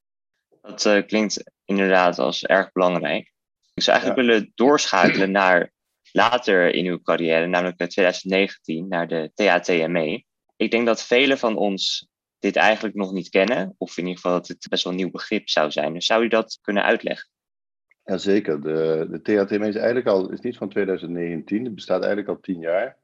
Dat 0.60 0.84
uh, 0.84 1.06
klinkt 1.06 1.52
inderdaad 1.64 2.18
als 2.18 2.44
erg 2.44 2.72
belangrijk. 2.72 3.32
Ik 3.74 3.82
zou 3.82 3.98
eigenlijk 3.98 4.28
ja. 4.28 4.34
willen 4.34 4.52
doorschakelen 4.54 5.30
naar 5.30 5.72
later 6.12 6.74
in 6.74 6.86
uw 6.86 7.00
carrière, 7.00 7.46
namelijk 7.46 7.78
naar 7.78 7.88
2019, 7.88 8.88
naar 8.88 9.08
de 9.08 9.30
THTME. 9.34 10.24
Ik 10.56 10.70
denk 10.70 10.86
dat 10.86 11.02
velen 11.02 11.38
van 11.38 11.56
ons 11.56 12.08
dit 12.38 12.56
eigenlijk 12.56 12.94
nog 12.94 13.12
niet 13.12 13.28
kennen, 13.28 13.74
of 13.78 13.96
in 13.96 14.06
ieder 14.06 14.20
geval 14.20 14.32
dat 14.38 14.48
het 14.48 14.66
best 14.70 14.84
wel 14.84 14.92
een 14.92 14.98
nieuw 14.98 15.10
begrip 15.10 15.48
zou 15.48 15.70
zijn. 15.70 15.94
Dus 15.94 16.06
zou 16.06 16.24
u 16.24 16.28
dat 16.28 16.58
kunnen 16.60 16.82
uitleggen? 16.82 17.28
Jazeker, 18.08 18.60
de, 18.60 19.06
de 19.10 19.22
THTM 19.22 19.62
is 19.62 19.74
eigenlijk 19.74 20.06
al, 20.06 20.32
is 20.32 20.40
niet 20.40 20.56
van 20.56 20.68
2019, 20.68 21.64
het 21.64 21.74
bestaat 21.74 22.00
eigenlijk 22.00 22.28
al 22.28 22.40
tien 22.40 22.60
jaar. 22.60 22.96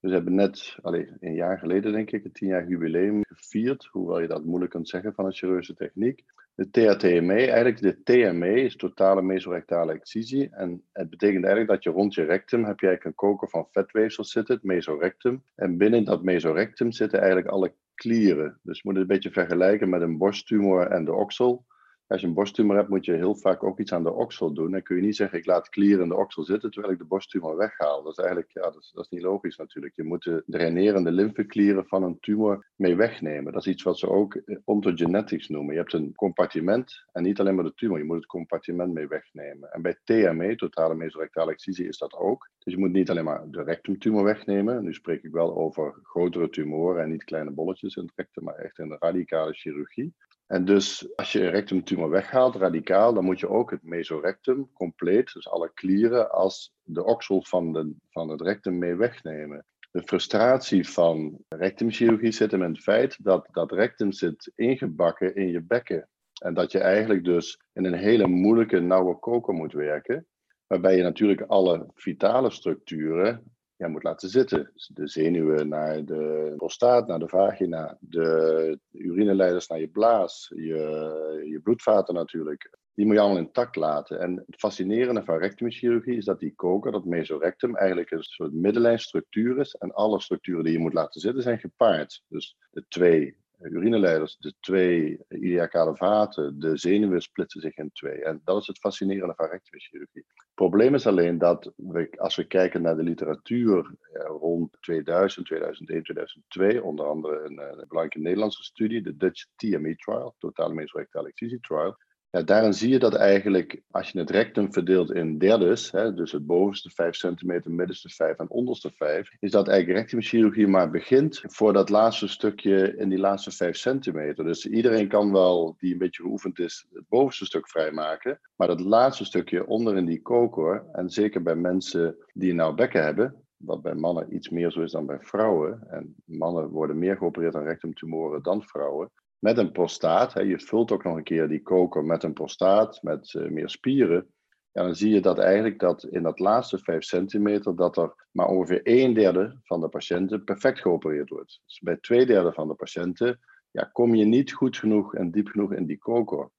Dus 0.00 0.10
we 0.10 0.16
hebben 0.16 0.34
net, 0.34 0.76
allez, 0.82 1.10
een 1.20 1.34
jaar 1.34 1.58
geleden 1.58 1.92
denk 1.92 2.10
ik, 2.10 2.22
het 2.22 2.34
tien 2.34 2.48
jaar 2.48 2.68
jubileum 2.68 3.20
gevierd, 3.28 3.88
hoewel 3.90 4.20
je 4.20 4.28
dat 4.28 4.44
moeilijk 4.44 4.70
kunt 4.70 4.88
zeggen 4.88 5.14
van 5.14 5.24
een 5.24 5.32
chirurgische 5.32 5.74
techniek. 5.74 6.24
De 6.54 6.70
THTME, 6.70 7.34
eigenlijk 7.34 7.80
de 7.80 8.02
TME 8.02 8.60
is 8.60 8.76
totale 8.76 9.22
mesorectale 9.22 9.92
excisie. 9.92 10.48
En 10.50 10.82
het 10.92 11.10
betekent 11.10 11.44
eigenlijk 11.44 11.72
dat 11.72 11.82
je 11.82 11.90
rond 11.90 12.14
je 12.14 12.24
rectum 12.24 12.64
heb 12.64 12.80
je 12.80 12.98
een 13.02 13.14
koker 13.14 13.48
van 13.48 13.68
vetweefsels 13.70 14.30
zitten, 14.30 14.54
het 14.54 14.64
mesorectum. 14.64 15.42
En 15.54 15.76
binnen 15.76 16.04
dat 16.04 16.22
mesorectum 16.22 16.92
zitten 16.92 17.18
eigenlijk 17.18 17.48
alle 17.48 17.72
klieren. 17.94 18.58
Dus 18.62 18.76
je 18.76 18.82
moet 18.84 18.94
het 18.94 19.02
een 19.02 19.14
beetje 19.14 19.30
vergelijken 19.30 19.88
met 19.88 20.00
een 20.00 20.18
borsttumor 20.18 20.86
en 20.86 21.04
de 21.04 21.14
oksel. 21.14 21.64
Als 22.08 22.20
je 22.20 22.26
een 22.26 22.34
borsttumor 22.34 22.76
hebt, 22.76 22.88
moet 22.88 23.04
je 23.04 23.12
heel 23.12 23.34
vaak 23.34 23.62
ook 23.62 23.78
iets 23.80 23.92
aan 23.92 24.02
de 24.02 24.12
oksel 24.12 24.52
doen. 24.52 24.70
Dan 24.70 24.82
kun 24.82 24.96
je 24.96 25.02
niet 25.02 25.16
zeggen, 25.16 25.38
ik 25.38 25.46
laat 25.46 25.68
klieren 25.68 26.02
in 26.02 26.08
de 26.08 26.16
oksel 26.16 26.42
zitten 26.42 26.70
terwijl 26.70 26.92
ik 26.92 26.98
de 26.98 27.04
borsttumor 27.04 27.56
weghaal. 27.56 28.02
Dat 28.02 28.12
is 28.12 28.18
eigenlijk, 28.18 28.50
ja, 28.52 28.62
dat 28.62 28.90
is, 28.94 29.08
niet 29.08 29.22
logisch 29.22 29.56
natuurlijk. 29.56 29.96
Je 29.96 30.04
moet 30.04 30.22
de 30.22 30.42
drainerende 30.46 31.10
lymfeklieren 31.10 31.86
van 31.86 32.02
een 32.02 32.20
tumor 32.20 32.66
mee 32.76 32.96
wegnemen. 32.96 33.52
Dat 33.52 33.66
is 33.66 33.72
iets 33.72 33.82
wat 33.82 33.98
ze 33.98 34.08
ook 34.08 34.34
eh, 34.34 34.56
ontogenetics 34.64 35.48
noemen. 35.48 35.72
Je 35.72 35.80
hebt 35.80 35.92
een 35.92 36.14
compartiment 36.14 37.04
en 37.12 37.22
niet 37.22 37.40
alleen 37.40 37.54
maar 37.54 37.64
de 37.64 37.74
tumor. 37.74 37.98
Je 37.98 38.04
moet 38.04 38.16
het 38.16 38.26
compartiment 38.26 38.92
mee 38.92 39.06
wegnemen. 39.06 39.72
En 39.72 39.82
bij 39.82 39.98
TME, 40.04 40.56
totale 40.56 40.94
mesorectale 40.94 41.52
excisie, 41.52 41.88
is 41.88 41.98
dat 41.98 42.14
ook. 42.14 42.50
Dus 42.58 42.74
je 42.74 42.80
moet 42.80 42.92
niet 42.92 43.10
alleen 43.10 43.24
maar 43.24 43.50
de 43.50 43.62
rectumtumor 43.62 44.24
wegnemen. 44.24 44.84
Nu 44.84 44.94
spreek 44.94 45.22
ik 45.22 45.32
wel 45.32 45.56
over 45.56 45.98
grotere 46.02 46.48
tumoren 46.48 47.02
en 47.02 47.10
niet 47.10 47.24
kleine 47.24 47.50
bolletjes 47.50 47.96
in 47.96 48.02
het 48.02 48.12
rectum, 48.14 48.44
maar 48.44 48.54
echt 48.54 48.76
de 48.76 48.96
radicale 48.98 49.52
chirurgie. 49.52 50.14
En 50.46 50.64
dus 50.64 51.16
als 51.16 51.32
je 51.32 51.40
een 51.40 51.50
rectumtumor 51.50 52.10
weghaalt, 52.10 52.54
radicaal, 52.54 53.14
dan 53.14 53.24
moet 53.24 53.40
je 53.40 53.48
ook 53.48 53.70
het 53.70 53.82
mesorectum 53.82 54.72
compleet, 54.72 55.32
dus 55.32 55.48
alle 55.48 55.70
klieren, 55.74 56.30
als 56.30 56.74
de 56.82 57.04
oksel 57.04 57.42
van, 57.42 57.72
de, 57.72 57.94
van 58.10 58.28
het 58.28 58.40
rectum 58.40 58.78
mee 58.78 58.94
wegnemen. 58.94 59.64
De 59.90 60.02
frustratie 60.02 60.88
van 60.88 61.38
rectumchirurgie 61.48 62.32
zit 62.32 62.52
in 62.52 62.60
het 62.60 62.78
feit 62.78 63.24
dat 63.24 63.48
dat 63.50 63.72
rectum 63.72 64.12
zit 64.12 64.52
ingebakken 64.54 65.34
in 65.34 65.48
je 65.48 65.62
bekken. 65.62 66.08
En 66.42 66.54
dat 66.54 66.72
je 66.72 66.78
eigenlijk 66.78 67.24
dus 67.24 67.60
in 67.72 67.84
een 67.84 67.94
hele 67.94 68.26
moeilijke, 68.26 68.80
nauwe 68.80 69.18
koker 69.18 69.54
moet 69.54 69.72
werken. 69.72 70.26
Waarbij 70.66 70.96
je 70.96 71.02
natuurlijk 71.02 71.40
alle 71.40 71.86
vitale 71.94 72.50
structuren 72.50 73.55
ja, 73.76 73.88
moet 73.88 74.02
laten 74.02 74.28
zitten. 74.28 74.70
Dus 74.74 74.90
de 74.94 75.08
zenuwen 75.08 75.68
naar 75.68 76.04
de 76.04 76.52
prostaat, 76.56 77.06
naar 77.06 77.18
de 77.18 77.28
vagina, 77.28 77.96
de 78.00 78.78
urineleiders 78.90 79.66
naar 79.66 79.80
je 79.80 79.88
blaas, 79.88 80.52
je, 80.54 81.42
je 81.50 81.60
bloedvaten 81.60 82.14
natuurlijk. 82.14 82.70
Die 82.94 83.06
moet 83.06 83.14
je 83.14 83.20
allemaal 83.20 83.42
intact 83.42 83.76
laten. 83.76 84.20
En 84.20 84.44
het 84.46 84.58
fascinerende 84.58 85.24
van 85.24 85.38
rectumchirurgie 85.38 86.16
is 86.16 86.24
dat 86.24 86.40
die 86.40 86.54
koker, 86.54 86.92
dat 86.92 87.04
mesorectum, 87.04 87.76
eigenlijk 87.76 88.10
een 88.10 88.22
soort 88.22 88.52
middenlijnstructuur 88.52 89.58
is. 89.58 89.74
En 89.74 89.94
alle 89.94 90.20
structuren 90.20 90.64
die 90.64 90.72
je 90.72 90.78
moet 90.78 90.92
laten 90.92 91.20
zitten 91.20 91.42
zijn 91.42 91.58
gepaard. 91.58 92.22
Dus 92.28 92.56
de 92.70 92.84
twee 92.88 93.36
urineleiders, 93.60 94.36
de 94.36 94.54
twee 94.60 95.18
iliacale 95.28 95.96
vaten, 95.96 96.60
de 96.60 96.76
zenuwen 96.76 97.20
splitsen 97.20 97.60
zich 97.60 97.76
in 97.76 97.90
twee. 97.92 98.24
En 98.24 98.40
dat 98.44 98.60
is 98.60 98.66
het 98.66 98.78
fascinerende 98.78 99.34
van 99.34 99.46
rectumchirurgie. 99.46 100.24
Het 100.34 100.54
probleem 100.54 100.94
is 100.94 101.06
alleen 101.06 101.38
dat 101.38 101.72
we, 101.76 102.10
als 102.16 102.36
we 102.36 102.46
kijken 102.46 102.82
naar 102.82 102.96
de 102.96 103.02
literatuur 103.02 103.94
rond 104.12 104.76
2000, 104.80 105.46
2001, 105.46 106.02
2002, 106.02 106.82
onder 106.82 107.06
andere 107.06 107.44
een, 107.44 107.58
een 107.58 107.84
belangrijke 107.88 108.18
Nederlandse 108.18 108.62
studie, 108.62 109.02
de 109.02 109.16
Dutch 109.16 109.46
TME 109.56 109.96
trial, 109.96 110.34
totale 110.38 110.74
mesorectale 110.74 111.28
excisie 111.28 111.60
trial, 111.60 111.96
ja, 112.30 112.42
daarin 112.42 112.74
zie 112.74 112.90
je 112.90 112.98
dat 112.98 113.14
eigenlijk 113.14 113.82
als 113.90 114.10
je 114.10 114.18
het 114.18 114.30
rectum 114.30 114.72
verdeelt 114.72 115.12
in 115.12 115.38
derdes, 115.38 115.90
hè, 115.90 116.14
dus 116.14 116.32
het 116.32 116.46
bovenste 116.46 116.90
5 116.90 117.14
centimeter, 117.14 117.70
middenste 117.70 118.08
5 118.08 118.36
en 118.36 118.50
onderste 118.50 118.90
5, 118.90 119.30
is 119.40 119.50
dat 119.50 119.68
eigenlijk 119.68 119.98
rectumchirurgie 119.98 120.66
maar 120.66 120.90
begint 120.90 121.42
voor 121.42 121.72
dat 121.72 121.88
laatste 121.88 122.28
stukje 122.28 122.96
in 122.96 123.08
die 123.08 123.18
laatste 123.18 123.50
5 123.50 123.76
centimeter. 123.76 124.44
Dus 124.44 124.66
iedereen 124.66 125.08
kan 125.08 125.32
wel, 125.32 125.74
die 125.78 125.92
een 125.92 125.98
beetje 125.98 126.22
geoefend 126.22 126.58
is, 126.58 126.86
het 126.92 127.08
bovenste 127.08 127.44
stuk 127.44 127.68
vrijmaken, 127.68 128.40
maar 128.56 128.68
dat 128.68 128.80
laatste 128.80 129.24
stukje 129.24 129.66
onder 129.66 129.96
in 129.96 130.06
die 130.06 130.22
koker, 130.22 130.84
en 130.92 131.10
zeker 131.10 131.42
bij 131.42 131.56
mensen 131.56 132.16
die 132.32 132.54
nou 132.54 132.74
bekken 132.74 133.04
hebben, 133.04 133.34
wat 133.56 133.82
bij 133.82 133.94
mannen 133.94 134.34
iets 134.34 134.48
meer 134.48 134.70
zo 134.70 134.80
is 134.80 134.92
dan 134.92 135.06
bij 135.06 135.18
vrouwen. 135.20 135.86
En 135.90 136.14
mannen 136.24 136.68
worden 136.68 136.98
meer 136.98 137.16
geopereerd 137.16 137.54
aan 137.54 137.64
rectumtumoren 137.64 138.42
dan 138.42 138.62
vrouwen 138.62 139.10
met 139.38 139.58
een 139.58 139.72
prostaat, 139.72 140.32
hè, 140.34 140.40
je 140.40 140.60
vult 140.60 140.92
ook 140.92 141.04
nog 141.04 141.16
een 141.16 141.22
keer 141.22 141.48
die 141.48 141.62
koker 141.62 142.04
met 142.04 142.22
een 142.22 142.32
prostaat, 142.32 143.02
met 143.02 143.32
uh, 143.32 143.50
meer 143.50 143.68
spieren, 143.68 144.34
ja, 144.76 144.82
dan 144.82 144.94
zie 144.94 145.10
je 145.10 145.20
dat 145.20 145.38
eigenlijk 145.38 145.78
dat 145.78 146.04
in 146.04 146.22
dat 146.22 146.38
laatste 146.38 146.78
5 146.78 147.04
centimeter, 147.04 147.76
dat 147.76 147.96
er 147.96 148.26
maar 148.30 148.46
ongeveer 148.46 148.80
een 148.82 149.14
derde 149.14 149.58
van 149.62 149.80
de 149.80 149.88
patiënten 149.88 150.44
perfect 150.44 150.80
geopereerd 150.80 151.28
wordt. 151.28 151.60
Dus 151.66 151.80
bij 151.80 151.96
twee 151.96 152.26
derde 152.26 152.52
van 152.52 152.68
de 152.68 152.74
patiënten 152.74 153.40
ja, 153.70 153.82
kom 153.92 154.14
je 154.14 154.24
niet 154.24 154.52
goed 154.52 154.76
genoeg 154.76 155.14
en 155.14 155.30
diep 155.30 155.48
genoeg 155.48 155.72
in 155.72 155.86
die 155.86 155.98
koker. 155.98 156.50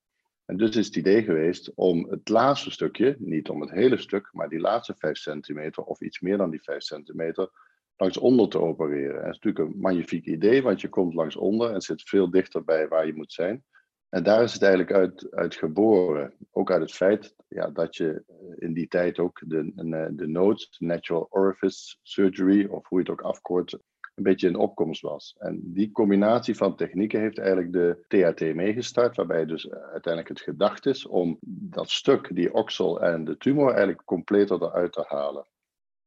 En 0.46 0.58
dus 0.58 0.76
is 0.76 0.86
het 0.86 0.96
idee 0.96 1.24
geweest 1.24 1.72
om 1.76 2.10
het 2.10 2.30
laatste 2.30 2.72
stukje, 2.72 3.16
niet 3.20 3.50
om 3.50 3.62
het 3.62 3.72
hele 3.72 3.98
stuk, 3.98 4.30
maar 4.32 4.50
die 4.50 4.60
laatste 4.60 4.96
5 4.98 5.18
centimeter 5.18 5.84
of 5.84 6.02
iets 6.02 6.20
meer 6.20 6.38
dan 6.38 6.50
die 6.50 6.62
5 6.62 6.82
centimeter, 6.82 7.50
langs 7.98 8.18
onder 8.18 8.50
te 8.50 8.60
opereren. 8.60 9.16
En 9.16 9.26
dat 9.26 9.36
is 9.36 9.40
natuurlijk 9.40 9.74
een 9.74 9.82
magnifiek 9.82 10.26
idee, 10.26 10.62
want 10.62 10.82
je 10.82 10.90
komt 10.90 11.14
langs 11.14 11.36
onder 11.36 11.74
en 11.74 11.82
zit 11.82 12.02
veel 12.02 12.30
dichter 12.30 12.64
bij 12.64 12.88
waar 12.88 13.06
je 13.06 13.16
moet 13.16 13.34
zijn. 13.34 13.64
En 14.10 14.24
daar 14.24 14.44
is 14.44 14.54
het 14.54 14.62
eigenlijk 14.62 14.94
uit, 14.94 15.32
uit 15.32 15.56
geboren. 15.56 16.34
Ook 16.52 16.72
uit 16.72 16.82
het 16.82 16.94
feit 16.94 17.36
ja, 17.48 17.70
dat 17.70 17.96
je 17.96 18.24
in 18.56 18.74
die 18.74 18.88
tijd 18.88 19.20
ook 19.20 19.42
de, 19.46 19.72
de 20.16 20.28
NOTS, 20.28 20.76
Natural 20.80 21.28
Orifice 21.30 21.98
Surgery, 22.02 22.66
of 22.66 22.88
hoe 22.88 23.00
je 23.00 23.10
het 23.10 23.14
ook 23.14 23.26
afkort, 23.26 23.78
een 24.18 24.24
beetje 24.24 24.48
in 24.48 24.56
opkomst 24.56 25.02
was. 25.02 25.36
En 25.38 25.60
die 25.64 25.92
combinatie 25.92 26.56
van 26.56 26.76
technieken 26.76 27.20
heeft 27.20 27.38
eigenlijk 27.38 27.72
de 27.72 28.06
THT 28.08 28.56
meegestart, 28.56 29.16
waarbij 29.16 29.46
dus 29.46 29.70
uiteindelijk 29.70 30.28
het 30.28 30.42
gedacht 30.42 30.86
is 30.86 31.06
om 31.06 31.38
dat 31.42 31.90
stuk, 31.90 32.36
die 32.36 32.54
oksel 32.54 33.02
en 33.02 33.26
de 33.26 33.38
tumor, 33.38 33.70
eigenlijk 33.70 34.06
completer 34.06 34.64
eruit 34.64 34.92
te 34.92 35.06
halen. 35.08 35.48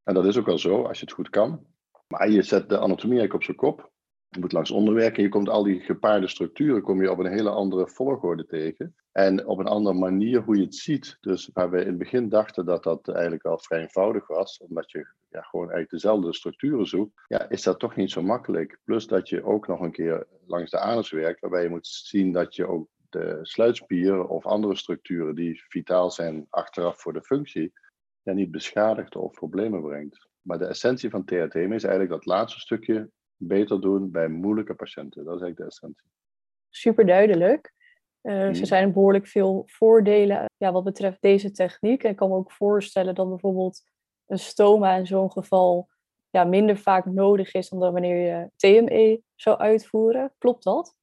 En 0.03 0.15
dat 0.15 0.27
is 0.27 0.39
ook 0.39 0.47
wel 0.47 0.59
zo, 0.59 0.83
als 0.83 0.99
je 0.99 1.05
het 1.05 1.15
goed 1.15 1.31
kan. 1.31 1.67
Maar 2.11 2.31
je 2.31 2.43
zet 2.43 2.69
de 2.69 2.79
anatomie 2.79 3.19
eigenlijk 3.19 3.35
op 3.35 3.43
zijn 3.43 3.57
kop. 3.57 3.91
Je 4.29 4.41
moet 4.41 4.53
langs 4.53 4.71
onderwerken 4.71 5.17
en 5.17 5.23
je 5.23 5.29
komt 5.29 5.49
al 5.49 5.63
die 5.63 5.81
gepaarde 5.81 6.29
structuren 6.29 6.83
kom 6.83 7.03
je 7.03 7.11
op 7.11 7.19
een 7.19 7.33
hele 7.33 7.51
andere 7.51 7.89
volgorde 7.89 8.47
tegen. 8.47 8.95
En 9.13 9.47
op 9.47 9.59
een 9.59 9.67
andere 9.67 9.97
manier 9.97 10.43
hoe 10.43 10.57
je 10.57 10.65
het 10.65 10.75
ziet. 10.75 11.17
Dus 11.21 11.51
waar 11.53 11.71
we 11.71 11.81
in 11.81 11.87
het 11.87 11.99
begin 11.99 12.29
dachten 12.29 12.67
dat 12.67 12.83
dat 12.83 13.09
eigenlijk 13.09 13.45
al 13.45 13.59
vrij 13.59 13.81
eenvoudig 13.81 14.27
was, 14.27 14.59
omdat 14.59 14.91
je 14.91 14.99
ja, 15.29 15.41
gewoon 15.41 15.71
eigenlijk 15.71 15.91
dezelfde 15.91 16.35
structuren 16.35 16.87
zoekt, 16.87 17.23
ja, 17.27 17.49
is 17.49 17.63
dat 17.63 17.79
toch 17.79 17.97
niet 17.97 18.11
zo 18.11 18.23
makkelijk. 18.23 18.79
Plus 18.85 19.07
dat 19.07 19.29
je 19.29 19.45
ook 19.45 19.67
nog 19.67 19.81
een 19.81 19.93
keer 19.93 20.27
langs 20.47 20.71
de 20.71 20.79
anus 20.79 21.11
werkt, 21.11 21.41
waarbij 21.41 21.63
je 21.63 21.69
moet 21.69 21.87
zien 21.87 22.33
dat 22.33 22.55
je 22.55 22.67
ook 22.67 22.89
de 23.09 23.39
sluitspieren 23.43 24.29
of 24.29 24.47
andere 24.47 24.77
structuren 24.77 25.35
die 25.35 25.63
vitaal 25.69 26.11
zijn 26.11 26.47
achteraf 26.49 27.01
voor 27.01 27.13
de 27.13 27.23
functie, 27.23 27.73
niet 28.23 28.51
beschadigt 28.51 29.17
of 29.17 29.33
problemen 29.33 29.83
brengt. 29.83 30.30
Maar 30.43 30.59
de 30.59 30.67
essentie 30.67 31.11
van 31.11 31.25
THTM 31.25 31.73
is 31.73 31.85
eigenlijk 31.85 32.09
dat 32.11 32.27
laatste 32.27 32.61
stukje 32.61 33.11
beter 33.37 33.81
doen 33.81 34.11
bij 34.11 34.29
moeilijke 34.29 34.75
patiënten. 34.75 35.25
Dat 35.25 35.35
is 35.35 35.41
eigenlijk 35.43 35.57
de 35.57 35.65
essentie. 35.77 36.07
Super 36.69 37.07
duidelijk. 37.07 37.73
Uh, 38.23 38.47
Er 38.47 38.67
zijn 38.67 38.93
behoorlijk 38.93 39.27
veel 39.27 39.63
voordelen 39.67 40.45
ja, 40.57 40.73
wat 40.73 40.85
betreft 40.85 41.21
deze 41.21 41.51
techniek. 41.51 42.03
En 42.03 42.11
ik 42.11 42.17
kan 42.17 42.29
me 42.29 42.35
ook 42.35 42.53
voorstellen 42.53 43.15
dat 43.15 43.29
bijvoorbeeld 43.29 43.83
een 44.27 44.39
stoma 44.39 44.95
in 44.95 45.07
zo'n 45.07 45.33
geval 45.33 45.89
ja, 46.31 46.45
minder 46.45 46.77
vaak 46.77 47.05
nodig 47.05 47.55
is 47.55 47.69
dan 47.69 47.79
wanneer 47.79 48.17
je 48.17 48.51
TME 48.57 49.23
zou 49.35 49.59
uitvoeren. 49.59 50.33
Klopt 50.39 50.65
dat? 50.65 50.95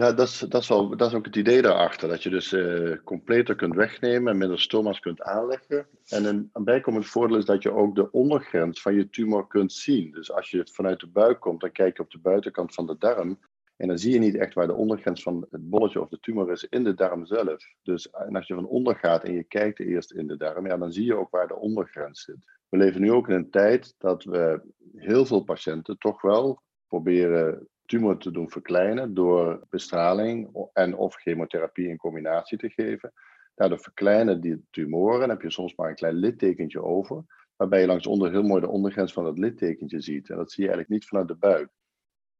Ja, 0.00 0.12
dat 0.12 0.28
is, 0.28 0.38
dat, 0.38 0.62
is 0.62 0.68
wel, 0.68 0.96
dat 0.96 1.08
is 1.08 1.14
ook 1.14 1.24
het 1.24 1.36
idee 1.36 1.62
daarachter. 1.62 2.08
Dat 2.08 2.22
je 2.22 2.30
dus 2.30 2.52
uh, 2.52 2.96
completer 3.04 3.54
kunt 3.56 3.74
wegnemen 3.74 4.32
en 4.32 4.38
minder 4.38 4.60
stoma's 4.60 5.00
kunt 5.00 5.22
aanleggen. 5.22 5.86
En 6.08 6.24
een, 6.24 6.50
een 6.52 6.64
bijkomend 6.64 7.06
voordeel 7.06 7.36
is 7.36 7.44
dat 7.44 7.62
je 7.62 7.72
ook 7.72 7.94
de 7.94 8.10
ondergrens 8.10 8.82
van 8.82 8.94
je 8.94 9.10
tumor 9.10 9.46
kunt 9.46 9.72
zien. 9.72 10.10
Dus 10.10 10.32
als 10.32 10.50
je 10.50 10.66
vanuit 10.72 11.00
de 11.00 11.06
buik 11.06 11.40
komt, 11.40 11.60
dan 11.60 11.72
kijk 11.72 11.96
je 11.96 12.02
op 12.02 12.10
de 12.10 12.18
buitenkant 12.18 12.74
van 12.74 12.86
de 12.86 12.96
darm. 12.98 13.38
En 13.76 13.88
dan 13.88 13.98
zie 13.98 14.12
je 14.12 14.18
niet 14.18 14.36
echt 14.36 14.54
waar 14.54 14.66
de 14.66 14.74
ondergrens 14.74 15.22
van 15.22 15.46
het 15.50 15.68
bolletje 15.70 16.00
of 16.00 16.08
de 16.08 16.20
tumor 16.20 16.50
is 16.50 16.64
in 16.64 16.84
de 16.84 16.94
darm 16.94 17.26
zelf. 17.26 17.64
Dus 17.82 18.10
en 18.10 18.36
als 18.36 18.46
je 18.46 18.54
van 18.54 18.66
onder 18.66 18.96
gaat 18.96 19.24
en 19.24 19.32
je 19.32 19.44
kijkt 19.44 19.80
eerst 19.80 20.12
in 20.12 20.26
de 20.26 20.36
darm, 20.36 20.66
ja, 20.66 20.76
dan 20.76 20.92
zie 20.92 21.04
je 21.04 21.16
ook 21.16 21.30
waar 21.30 21.48
de 21.48 21.56
ondergrens 21.56 22.24
zit. 22.24 22.58
We 22.68 22.76
leven 22.76 23.00
nu 23.00 23.12
ook 23.12 23.28
in 23.28 23.34
een 23.34 23.50
tijd 23.50 23.94
dat 23.98 24.24
we 24.24 24.62
heel 24.96 25.26
veel 25.26 25.42
patiënten 25.42 25.98
toch 25.98 26.22
wel 26.22 26.62
proberen 26.86 27.68
tumor 27.90 28.18
te 28.18 28.30
doen 28.30 28.50
verkleinen 28.50 29.14
door 29.14 29.66
bestraling 29.70 30.68
en 30.72 30.96
of 30.96 31.14
chemotherapie 31.14 31.88
in 31.88 31.96
combinatie 31.96 32.58
te 32.58 32.68
geven. 32.68 33.12
Daardoor 33.54 33.78
verkleinen 33.78 34.40
die 34.40 34.64
tumoren 34.70 35.22
en 35.22 35.28
heb 35.28 35.42
je 35.42 35.50
soms 35.50 35.74
maar 35.74 35.88
een 35.88 35.94
klein 35.94 36.14
littekentje 36.14 36.82
over, 36.82 37.24
waarbij 37.56 37.80
je 37.80 37.86
langs 37.86 38.06
onder 38.06 38.30
heel 38.30 38.42
mooi 38.42 38.60
de 38.60 38.68
ondergrens 38.68 39.12
van 39.12 39.24
dat 39.24 39.38
littekentje 39.38 40.00
ziet. 40.00 40.30
En 40.30 40.36
dat 40.36 40.52
zie 40.52 40.64
je 40.64 40.70
eigenlijk 40.70 41.00
niet 41.00 41.08
vanuit 41.08 41.28
de 41.28 41.36
buik. 41.36 41.68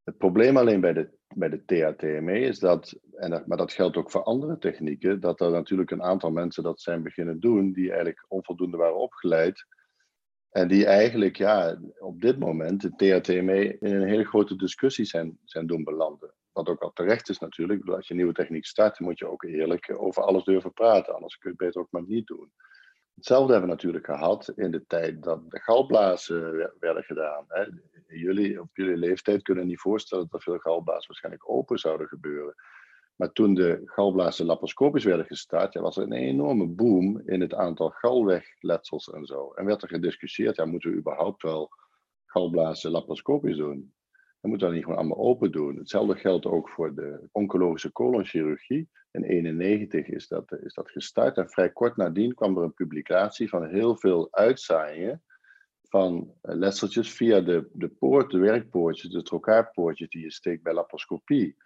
Het 0.05 0.19
probleem 0.19 0.57
alleen 0.57 0.81
bij 0.81 0.93
de, 0.93 1.11
bij 1.35 1.49
de 1.49 1.65
THTME 1.65 2.39
is 2.39 2.59
dat, 2.59 2.99
en 3.13 3.31
dat, 3.31 3.47
maar 3.47 3.59
dat 3.59 3.73
geldt 3.73 3.97
ook 3.97 4.11
voor 4.11 4.23
andere 4.23 4.59
technieken, 4.59 5.21
dat 5.21 5.41
er 5.41 5.51
natuurlijk 5.51 5.91
een 5.91 6.03
aantal 6.03 6.31
mensen 6.31 6.63
dat 6.63 6.81
zijn 6.81 7.03
beginnen 7.03 7.41
doen 7.41 7.73
die 7.73 7.89
eigenlijk 7.89 8.25
onvoldoende 8.29 8.77
waren 8.77 8.97
opgeleid 8.97 9.67
en 10.51 10.69
die 10.69 10.87
eigenlijk 10.87 11.37
ja, 11.37 11.79
op 11.99 12.21
dit 12.21 12.39
moment 12.39 12.81
de 12.81 13.21
THTME 13.21 13.79
in 13.79 13.95
een 13.95 14.09
hele 14.09 14.25
grote 14.25 14.57
discussie 14.57 15.05
zijn, 15.05 15.39
zijn 15.45 15.67
doen 15.67 15.85
belanden. 15.85 16.35
Wat 16.53 16.69
ook 16.69 16.83
al 16.83 16.93
terecht 16.93 17.29
is 17.29 17.39
natuurlijk. 17.39 17.89
Als 17.89 18.09
je 18.09 18.15
nieuwe 18.15 18.33
techniek 18.33 18.67
start, 18.67 19.01
moet 19.01 19.19
je 19.19 19.27
ook 19.27 19.43
eerlijk 19.43 19.95
over 19.97 20.23
alles 20.23 20.45
durven 20.45 20.73
praten. 20.73 21.15
Anders 21.15 21.39
kun 21.39 21.51
je 21.51 21.57
het 21.57 21.67
beter 21.67 21.81
ook 21.81 21.91
maar 21.91 22.07
niet 22.07 22.27
doen. 22.27 22.53
Hetzelfde 23.15 23.53
hebben 23.53 23.71
we 23.71 23.77
natuurlijk 23.77 24.05
gehad 24.05 24.53
in 24.57 24.71
de 24.71 24.87
tijd 24.87 25.23
dat 25.23 25.51
de 25.51 25.61
galblazen 25.61 26.71
werden 26.79 27.03
gedaan. 27.03 27.47
Jullie, 28.07 28.61
op 28.61 28.69
jullie 28.73 28.97
leeftijd 28.97 29.43
kunnen 29.43 29.67
niet 29.67 29.81
voorstellen 29.81 30.27
dat 30.31 30.43
veel 30.43 30.59
galblazen 30.59 31.07
waarschijnlijk 31.07 31.51
open 31.51 31.79
zouden 31.79 32.09
gebeuren. 32.09 32.55
Maar 33.21 33.33
toen 33.33 33.55
de 33.55 33.83
galblazen 33.85 34.47
laparoscopisch 34.47 35.05
werden 35.05 35.27
gestart, 35.27 35.73
ja, 35.73 35.81
was 35.81 35.97
er 35.97 36.03
een 36.03 36.13
enorme 36.13 36.67
boom 36.67 37.23
in 37.25 37.41
het 37.41 37.55
aantal 37.55 37.91
galwegletsels 37.91 39.11
en 39.11 39.27
zo. 39.27 39.53
En 39.53 39.65
werd 39.65 39.83
er 39.83 39.89
gediscussieerd, 39.89 40.57
ja, 40.57 40.65
moeten 40.65 40.91
we 40.91 40.97
überhaupt 40.97 41.43
wel 41.43 41.71
galblazen 42.27 42.91
laparoscopisch 42.91 43.57
doen? 43.57 43.93
We 44.41 44.49
moeten 44.49 44.67
dat 44.67 44.77
niet 44.77 44.85
gewoon 44.85 44.99
allemaal 44.99 45.19
open 45.19 45.53
doen. 45.53 45.77
Hetzelfde 45.77 46.17
geldt 46.17 46.47
ook 46.47 46.69
voor 46.69 46.95
de 46.95 47.29
oncologische 47.33 47.93
colonchirurgie. 47.93 48.89
In 49.11 49.21
1991 49.21 50.07
is 50.07 50.29
dat, 50.29 50.53
is 50.63 50.75
dat 50.75 50.91
gestart 50.91 51.37
en 51.37 51.51
vrij 51.51 51.71
kort 51.71 51.97
nadien 51.97 52.35
kwam 52.35 52.57
er 52.57 52.63
een 52.63 52.75
publicatie 52.75 53.49
van 53.49 53.67
heel 53.67 53.97
veel 53.97 54.29
uitzaaiingen 54.31 55.23
van 55.83 56.33
letseltjes 56.41 57.13
via 57.13 57.41
de, 57.41 57.69
de 57.73 57.89
poort, 57.89 58.31
de 58.31 58.39
werkpoortjes, 58.39 59.11
de 59.11 59.23
trokaarpoortjes 59.23 60.09
die 60.09 60.23
je 60.23 60.33
steekt 60.33 60.63
bij 60.63 60.75
laparoscopie. 60.75 61.57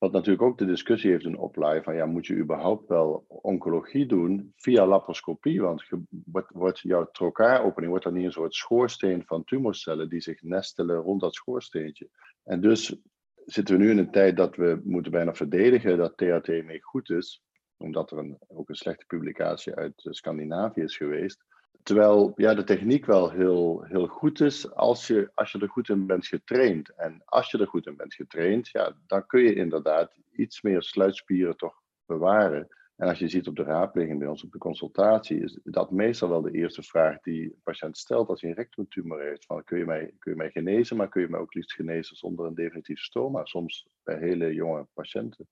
Wat 0.00 0.12
natuurlijk 0.12 0.42
ook 0.42 0.58
de 0.58 0.64
discussie 0.64 1.10
heeft 1.10 1.24
een 1.24 1.38
oplaaien 1.38 1.82
van 1.82 1.94
ja, 1.94 2.06
moet 2.06 2.26
je 2.26 2.36
überhaupt 2.36 2.88
wel 2.88 3.24
oncologie 3.28 4.06
doen 4.06 4.52
via 4.56 4.86
laparoscopie? 4.86 5.60
Want 5.60 5.84
wordt, 6.24 6.50
wordt 6.52 6.78
jouw 6.78 7.10
trokaaropening 7.10 7.90
wordt 7.90 8.04
dan 8.04 8.14
niet 8.14 8.24
een 8.24 8.32
soort 8.32 8.54
schoorsteen 8.54 9.22
van 9.26 9.44
tumorcellen 9.44 10.08
die 10.08 10.20
zich 10.20 10.42
nestelen 10.42 10.96
rond 10.96 11.20
dat 11.20 11.34
schoorsteentje. 11.34 12.08
En 12.44 12.60
dus 12.60 12.96
zitten 13.44 13.76
we 13.76 13.82
nu 13.82 13.90
in 13.90 13.98
een 13.98 14.10
tijd 14.10 14.36
dat 14.36 14.56
we 14.56 14.80
moeten 14.84 15.12
bijna 15.12 15.34
verdedigen 15.34 15.96
dat 15.96 16.16
THT 16.16 16.48
mee 16.48 16.82
goed 16.82 17.10
is, 17.10 17.42
omdat 17.76 18.10
er 18.10 18.18
een, 18.18 18.38
ook 18.48 18.68
een 18.68 18.74
slechte 18.74 19.06
publicatie 19.06 19.74
uit 19.74 19.92
Scandinavië 19.96 20.80
is 20.80 20.96
geweest. 20.96 21.44
Terwijl 21.82 22.32
ja, 22.36 22.54
de 22.54 22.64
techniek 22.64 23.06
wel 23.06 23.30
heel, 23.30 23.82
heel 23.82 24.06
goed 24.06 24.40
is 24.40 24.74
als 24.74 25.06
je, 25.06 25.30
als 25.34 25.52
je 25.52 25.58
er 25.58 25.68
goed 25.68 25.88
in 25.88 26.06
bent 26.06 26.26
getraind. 26.26 26.94
En 26.94 27.22
als 27.24 27.50
je 27.50 27.58
er 27.58 27.66
goed 27.66 27.86
in 27.86 27.96
bent 27.96 28.14
getraind, 28.14 28.68
ja, 28.68 28.96
dan 29.06 29.26
kun 29.26 29.42
je 29.42 29.54
inderdaad 29.54 30.18
iets 30.32 30.62
meer 30.62 30.82
sluitspieren 30.82 31.56
toch 31.56 31.82
bewaren. 32.06 32.68
En 32.96 33.08
als 33.08 33.18
je 33.18 33.28
ziet 33.28 33.48
op 33.48 33.56
de 33.56 33.62
raadpleging 33.62 34.18
bij 34.18 34.28
ons 34.28 34.44
op 34.44 34.52
de 34.52 34.58
consultatie, 34.58 35.42
is 35.42 35.58
dat 35.64 35.90
meestal 35.90 36.28
wel 36.28 36.42
de 36.42 36.50
eerste 36.50 36.82
vraag 36.82 37.20
die 37.20 37.42
een 37.42 37.60
patiënt 37.62 37.98
stelt 37.98 38.28
als 38.28 38.40
hij 38.40 38.50
een 38.50 38.56
rectumtumor 38.56 39.20
heeft. 39.20 39.44
Van, 39.44 39.64
kun, 39.64 39.78
je 39.78 39.84
mij, 39.84 40.14
kun 40.18 40.32
je 40.32 40.38
mij 40.38 40.50
genezen, 40.50 40.96
maar 40.96 41.08
kun 41.08 41.20
je 41.20 41.28
mij 41.28 41.40
ook 41.40 41.54
liefst 41.54 41.72
genezen 41.72 42.16
zonder 42.16 42.46
een 42.46 42.54
definitief 42.54 43.00
stoma? 43.00 43.44
Soms 43.44 43.88
bij 44.02 44.18
hele 44.18 44.54
jonge 44.54 44.86
patiënten. 44.92 45.48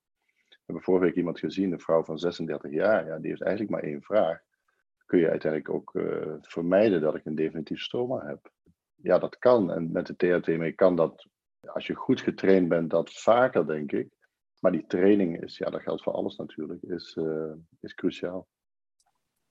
We 0.49 0.57
hebben 0.65 0.83
vorige 0.83 1.05
week 1.05 1.15
iemand 1.15 1.39
gezien, 1.39 1.73
een 1.73 1.81
vrouw 1.81 2.05
van 2.05 2.19
36 2.19 2.71
jaar, 2.71 3.07
ja, 3.07 3.19
die 3.19 3.29
heeft 3.29 3.43
eigenlijk 3.43 3.71
maar 3.71 3.83
één 3.83 4.03
vraag 4.03 4.47
kun 5.09 5.19
je 5.19 5.31
uiteindelijk 5.31 5.73
ook 5.73 5.95
uh, 5.95 6.35
vermijden 6.41 7.00
dat 7.00 7.15
ik 7.15 7.25
een 7.25 7.35
definitief 7.35 7.81
stoma 7.81 8.27
heb. 8.27 8.53
Ja, 8.95 9.19
dat 9.19 9.38
kan. 9.38 9.73
En 9.73 9.93
met 9.93 10.07
de 10.07 10.17
THTME 10.17 10.73
kan 10.73 10.97
dat, 10.97 11.27
als 11.61 11.87
je 11.87 11.95
goed 11.95 12.21
getraind 12.21 12.69
bent, 12.69 12.91
dat 12.91 13.12
vaker, 13.12 13.67
denk 13.67 13.93
ik. 13.93 14.09
Maar 14.61 14.73
die 14.73 14.87
training 14.87 15.43
is, 15.43 15.59
ja, 15.59 15.71
dat 15.71 15.83
geldt 15.83 16.03
voor 16.03 16.12
alles 16.12 16.37
natuurlijk, 16.37 16.83
is, 16.83 17.17
uh, 17.21 17.53
is 17.81 17.95
cruciaal. 17.95 18.47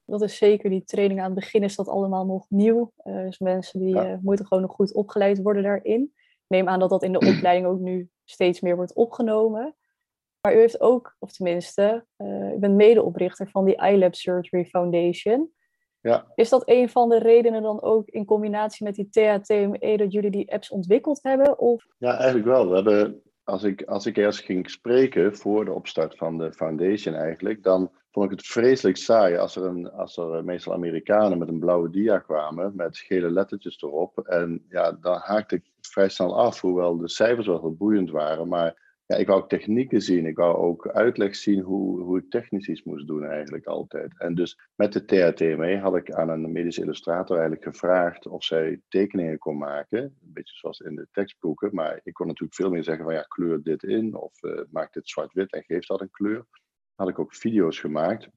Dat 0.05 0.21
is 0.21 0.37
zeker, 0.37 0.69
die 0.69 0.83
training 0.83 1.19
aan 1.19 1.31
het 1.31 1.39
begin 1.39 1.63
is 1.63 1.75
dat 1.75 1.87
allemaal 1.87 2.25
nog 2.25 2.49
nieuw. 2.49 2.91
Uh, 3.03 3.21
dus 3.21 3.39
mensen 3.39 3.79
die 3.79 3.95
ja. 3.95 4.19
moeten 4.21 4.45
gewoon 4.45 4.63
nog 4.63 4.75
goed 4.75 4.93
opgeleid 4.93 5.41
worden 5.41 5.63
daarin. 5.63 6.01
Ik 6.15 6.45
neem 6.47 6.67
aan 6.67 6.79
dat 6.79 6.89
dat 6.89 7.03
in 7.03 7.11
de 7.11 7.19
opleiding 7.35 7.67
ook 7.67 7.79
nu 7.79 8.09
steeds 8.23 8.61
meer 8.61 8.75
wordt 8.75 8.93
opgenomen. 8.93 9.75
Maar 10.47 10.55
u 10.55 10.59
heeft 10.59 10.81
ook, 10.81 11.15
of 11.19 11.31
tenminste, 11.31 12.05
uh, 12.17 12.53
u 12.53 12.57
bent 12.57 12.75
medeoprichter 12.75 13.49
van 13.49 13.65
die 13.65 13.75
iLab 13.75 14.15
Surgery 14.15 14.65
Foundation. 14.65 15.51
Ja. 16.01 16.31
Is 16.35 16.49
dat 16.49 16.61
een 16.65 16.89
van 16.89 17.09
de 17.09 17.19
redenen 17.19 17.61
dan 17.61 17.81
ook 17.81 18.09
in 18.09 18.25
combinatie 18.25 18.85
met 18.85 18.95
die 18.95 19.09
THTME 19.09 19.97
dat 19.97 20.11
jullie 20.11 20.31
die 20.31 20.53
apps 20.53 20.69
ontwikkeld 20.69 21.19
hebben? 21.23 21.59
Of? 21.59 21.85
Ja, 21.97 22.15
eigenlijk 22.15 22.45
wel. 22.45 22.69
We 22.69 22.75
hebben 22.75 23.21
als 23.43 23.63
ik, 23.63 23.83
als 23.83 24.05
ik 24.05 24.17
eerst 24.17 24.39
ging 24.39 24.69
spreken 24.69 25.35
voor 25.35 25.65
de 25.65 25.71
opstart 25.71 26.17
van 26.17 26.37
de 26.37 26.53
foundation 26.53 27.15
eigenlijk, 27.15 27.63
dan 27.63 27.91
vond 28.11 28.31
ik 28.31 28.37
het 28.37 28.47
vreselijk 28.47 28.97
saai 28.97 29.37
als 29.37 29.55
er, 29.55 29.63
een, 29.63 29.91
als 29.91 30.17
er 30.17 30.43
meestal 30.43 30.73
Amerikanen 30.73 31.37
met 31.37 31.47
een 31.47 31.59
blauwe 31.59 31.89
dia 31.89 32.19
kwamen 32.19 32.75
met 32.75 32.97
gele 32.97 33.31
lettertjes 33.31 33.81
erop. 33.81 34.19
En 34.19 34.65
ja, 34.69 34.91
dan 34.91 35.17
haakte 35.23 35.55
ik 35.55 35.71
vrij 35.81 36.09
snel 36.09 36.37
af, 36.37 36.61
hoewel 36.61 36.97
de 36.97 37.09
cijfers 37.09 37.47
wel 37.47 37.59
heel 37.59 37.75
boeiend 37.75 38.09
waren. 38.09 38.47
Maar 38.47 38.85
ja, 39.07 39.15
ik 39.15 39.27
wou 39.27 39.41
ook 39.41 39.49
technieken 39.49 40.01
zien. 40.01 40.25
Ik 40.25 40.37
wou 40.37 40.55
ook 40.55 40.87
uitleg 40.87 41.35
zien 41.35 41.61
hoe, 41.61 42.01
hoe 42.01 42.17
ik 42.17 42.29
technisch 42.29 42.67
iets 42.67 42.83
moest 42.83 43.07
doen 43.07 43.23
eigenlijk 43.23 43.65
altijd. 43.65 44.19
En 44.19 44.35
dus 44.35 44.59
met 44.75 44.93
de 44.93 45.05
THTME 45.05 45.77
had 45.77 45.95
ik 45.95 46.11
aan 46.11 46.29
een 46.29 46.51
medische 46.51 46.81
illustrator 46.81 47.37
eigenlijk 47.37 47.65
gevraagd 47.65 48.27
of 48.27 48.43
zij 48.43 48.81
tekeningen 48.87 49.37
kon 49.37 49.57
maken. 49.57 49.99
Een 49.99 50.33
beetje 50.33 50.55
zoals 50.55 50.79
in 50.79 50.95
de 50.95 51.07
tekstboeken. 51.11 51.69
Maar 51.75 51.99
ik 52.03 52.13
kon 52.13 52.27
natuurlijk 52.27 52.55
veel 52.55 52.69
meer 52.69 52.83
zeggen 52.83 53.05
van 53.05 53.13
ja, 53.13 53.21
kleur 53.21 53.63
dit 53.63 53.83
in. 53.83 54.15
Of 54.15 54.43
uh, 54.43 54.61
maak 54.69 54.93
dit 54.93 55.09
zwart-wit 55.09 55.53
en 55.53 55.63
geef 55.63 55.85
dat 55.85 56.01
een 56.01 56.11
kleur. 56.11 56.45
Had 56.95 57.09
ik 57.09 57.19
ook 57.19 57.35
video's 57.35 57.79
gemaakt. 57.79 58.29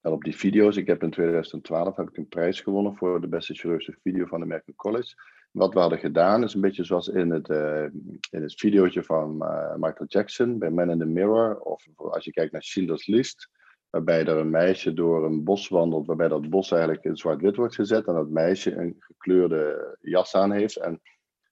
En 0.00 0.12
op 0.12 0.24
die 0.24 0.36
video's, 0.36 0.76
ik 0.76 0.86
heb 0.86 1.02
in 1.02 1.10
2012 1.10 1.96
heb 1.96 2.08
ik 2.08 2.16
een 2.16 2.28
prijs 2.28 2.60
gewonnen 2.60 2.96
voor 2.96 3.20
de 3.20 3.28
beste 3.28 3.54
chirurgische 3.54 3.98
video 4.02 4.26
van 4.26 4.38
de 4.38 4.44
American 4.44 4.74
College. 4.74 5.14
Wat 5.50 5.74
we 5.74 5.80
hadden 5.80 5.98
gedaan 5.98 6.42
is 6.42 6.54
een 6.54 6.60
beetje 6.60 6.84
zoals 6.84 7.08
in 7.08 7.30
het, 7.30 7.48
uh, 7.48 7.84
in 8.30 8.42
het 8.42 8.54
videootje 8.54 9.02
van 9.02 9.38
uh, 9.42 9.74
Michael 9.74 10.06
Jackson 10.06 10.58
bij 10.58 10.70
Man 10.70 10.90
in 10.90 10.98
the 10.98 11.04
Mirror. 11.04 11.58
Of 11.60 11.86
als 11.96 12.24
je 12.24 12.32
kijkt 12.32 12.52
naar 12.52 12.62
Schindler's 12.62 13.06
List. 13.06 13.50
Waarbij 13.90 14.20
er 14.20 14.36
een 14.36 14.50
meisje 14.50 14.92
door 14.92 15.24
een 15.24 15.44
bos 15.44 15.68
wandelt. 15.68 16.06
Waarbij 16.06 16.28
dat 16.28 16.50
bos 16.50 16.70
eigenlijk 16.70 17.04
in 17.04 17.16
zwart-wit 17.16 17.56
wordt 17.56 17.74
gezet. 17.74 18.06
En 18.06 18.14
dat 18.14 18.28
meisje 18.28 18.76
een 18.76 18.96
gekleurde 18.98 19.96
jas 20.00 20.34
aan 20.34 20.52
heeft. 20.52 20.76
En, 20.76 21.00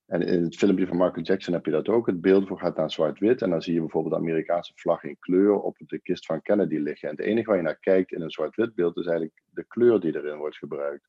en 0.07 0.23
in 0.23 0.43
het 0.43 0.57
filmpje 0.57 0.87
van 0.87 0.97
Michael 0.97 1.25
Jackson 1.25 1.55
heb 1.55 1.64
je 1.64 1.71
dat 1.71 1.88
ook. 1.88 2.07
Het 2.07 2.21
beeld 2.21 2.49
gaat 2.50 2.76
naar 2.76 2.90
zwart-wit. 2.90 3.43
En 3.43 3.50
dan 3.50 3.62
zie 3.62 3.75
je 3.75 3.81
bijvoorbeeld 3.81 4.14
de 4.14 4.21
Amerikaanse 4.21 4.73
vlag 4.75 5.05
in 5.05 5.19
kleur 5.19 5.55
op 5.55 5.76
de 5.78 5.99
kist 5.99 6.26
van 6.26 6.43
Kennedy 6.43 6.76
liggen. 6.76 7.09
En 7.09 7.17
het 7.17 7.25
enige 7.25 7.47
waar 7.47 7.57
je 7.57 7.62
naar 7.62 7.81
kijkt 7.81 8.12
in 8.12 8.23
een 8.23 8.31
zwart-wit 8.31 8.75
beeld 8.75 8.97
is 8.97 9.07
eigenlijk 9.07 9.43
de 9.50 9.64
kleur 9.64 10.00
die 10.00 10.17
erin 10.17 10.38
wordt 10.38 10.57
gebruikt. 10.57 11.07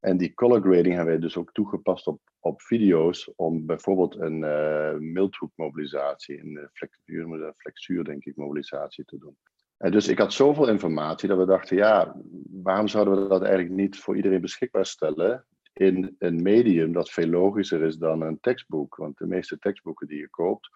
En 0.00 0.16
die 0.16 0.34
color 0.34 0.60
grading 0.60 0.94
hebben 0.94 1.12
wij 1.12 1.18
dus 1.18 1.36
ook 1.36 1.52
toegepast 1.52 2.06
op, 2.06 2.20
op 2.40 2.62
video's 2.62 3.32
om 3.36 3.66
bijvoorbeeld 3.66 4.16
een 4.18 4.42
uh, 4.42 4.94
milthoekmobilisatie, 4.98 6.40
een 6.40 6.68
flexuur, 6.72 7.54
flexuur 7.56 8.04
denk 8.04 8.24
ik, 8.24 8.36
mobilisatie 8.36 9.04
te 9.04 9.18
doen. 9.18 9.36
En 9.76 9.92
dus 9.92 10.08
ik 10.08 10.18
had 10.18 10.32
zoveel 10.32 10.68
informatie 10.68 11.28
dat 11.28 11.38
we 11.38 11.46
dachten, 11.46 11.76
ja, 11.76 12.16
waarom 12.50 12.88
zouden 12.88 13.22
we 13.22 13.28
dat 13.28 13.42
eigenlijk 13.42 13.74
niet 13.74 13.98
voor 13.98 14.16
iedereen 14.16 14.40
beschikbaar 14.40 14.86
stellen 14.86 15.44
in 15.72 16.16
een 16.18 16.42
medium 16.42 16.92
dat 16.92 17.10
veel 17.10 17.26
logischer 17.26 17.82
is 17.82 17.96
dan 17.96 18.22
een 18.22 18.40
tekstboek? 18.40 18.96
Want 18.96 19.18
de 19.18 19.26
meeste 19.26 19.58
tekstboeken 19.58 20.06
die 20.06 20.18
je 20.18 20.28
koopt, 20.28 20.68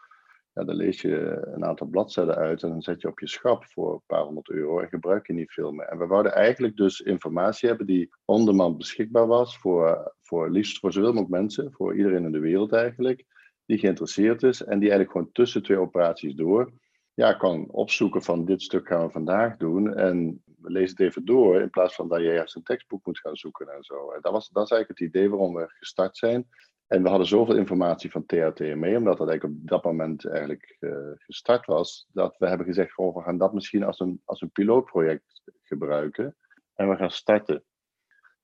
ja, 0.54 0.64
dan 0.64 0.74
lees 0.76 1.00
je 1.00 1.46
een 1.54 1.64
aantal 1.64 1.86
bladzijden 1.86 2.34
uit 2.34 2.62
en 2.62 2.68
dan 2.68 2.82
zet 2.82 3.00
je 3.00 3.08
op 3.08 3.20
je 3.20 3.28
schap 3.28 3.64
voor 3.64 3.92
een 3.92 4.02
paar 4.06 4.22
honderd 4.22 4.48
euro 4.48 4.80
en 4.80 4.88
gebruik 4.88 5.26
je 5.26 5.32
niet 5.32 5.52
veel 5.52 5.72
meer. 5.72 5.86
En 5.86 5.98
we 5.98 6.06
wouden 6.06 6.32
eigenlijk 6.32 6.76
dus 6.76 7.00
informatie 7.00 7.68
hebben 7.68 7.86
die 7.86 8.14
on 8.24 8.44
demand 8.46 8.78
beschikbaar 8.78 9.26
was 9.26 9.58
voor, 9.58 10.14
voor 10.22 10.50
liefst 10.50 10.78
voor 10.78 10.92
zoveel 10.92 11.12
mogelijk 11.12 11.40
mensen, 11.40 11.72
voor 11.72 11.96
iedereen 11.96 12.24
in 12.24 12.32
de 12.32 12.38
wereld 12.38 12.72
eigenlijk, 12.72 13.24
die 13.66 13.78
geïnteresseerd 13.78 14.42
is 14.42 14.62
en 14.62 14.78
die 14.78 14.88
eigenlijk 14.88 15.10
gewoon 15.10 15.32
tussen 15.32 15.62
twee 15.62 15.78
operaties 15.78 16.34
door 16.34 16.72
ja, 17.14 17.32
kan 17.32 17.70
opzoeken 17.70 18.22
van 18.22 18.44
dit 18.44 18.62
stuk 18.62 18.86
gaan 18.86 19.06
we 19.06 19.12
vandaag 19.12 19.56
doen 19.56 19.94
en 19.94 20.42
we 20.44 20.70
lezen 20.70 20.96
het 20.96 21.06
even 21.06 21.24
door 21.24 21.60
in 21.60 21.70
plaats 21.70 21.94
van 21.94 22.08
dat 22.08 22.20
je 22.20 22.32
eerst 22.32 22.56
een 22.56 22.62
tekstboek 22.62 23.06
moet 23.06 23.18
gaan 23.18 23.36
zoeken 23.36 23.68
en 23.68 23.84
zo. 23.84 24.10
En 24.10 24.20
dat, 24.20 24.32
was, 24.32 24.48
dat 24.48 24.64
is 24.64 24.70
eigenlijk 24.70 25.00
het 25.00 25.08
idee 25.08 25.30
waarom 25.30 25.54
we 25.54 25.64
gestart 25.68 26.16
zijn. 26.16 26.48
En 26.94 27.02
we 27.02 27.08
hadden 27.08 27.26
zoveel 27.26 27.56
informatie 27.56 28.10
van 28.10 28.26
THTME, 28.26 28.96
omdat 28.96 29.18
dat 29.18 29.28
eigenlijk 29.28 29.60
op 29.60 29.68
dat 29.68 29.84
moment 29.84 30.26
eigenlijk 30.26 30.76
uh, 30.80 30.96
gestart 31.14 31.66
was, 31.66 32.08
dat 32.12 32.36
we 32.38 32.48
hebben 32.48 32.66
gezegd, 32.66 32.96
oh, 32.96 33.16
we 33.16 33.22
gaan 33.22 33.38
dat 33.38 33.54
misschien 33.54 33.84
als 33.84 34.00
een, 34.00 34.20
als 34.24 34.40
een 34.40 34.50
pilootproject 34.50 35.42
gebruiken. 35.62 36.36
En 36.74 36.88
we 36.88 36.96
gaan 36.96 37.10
starten. 37.10 37.64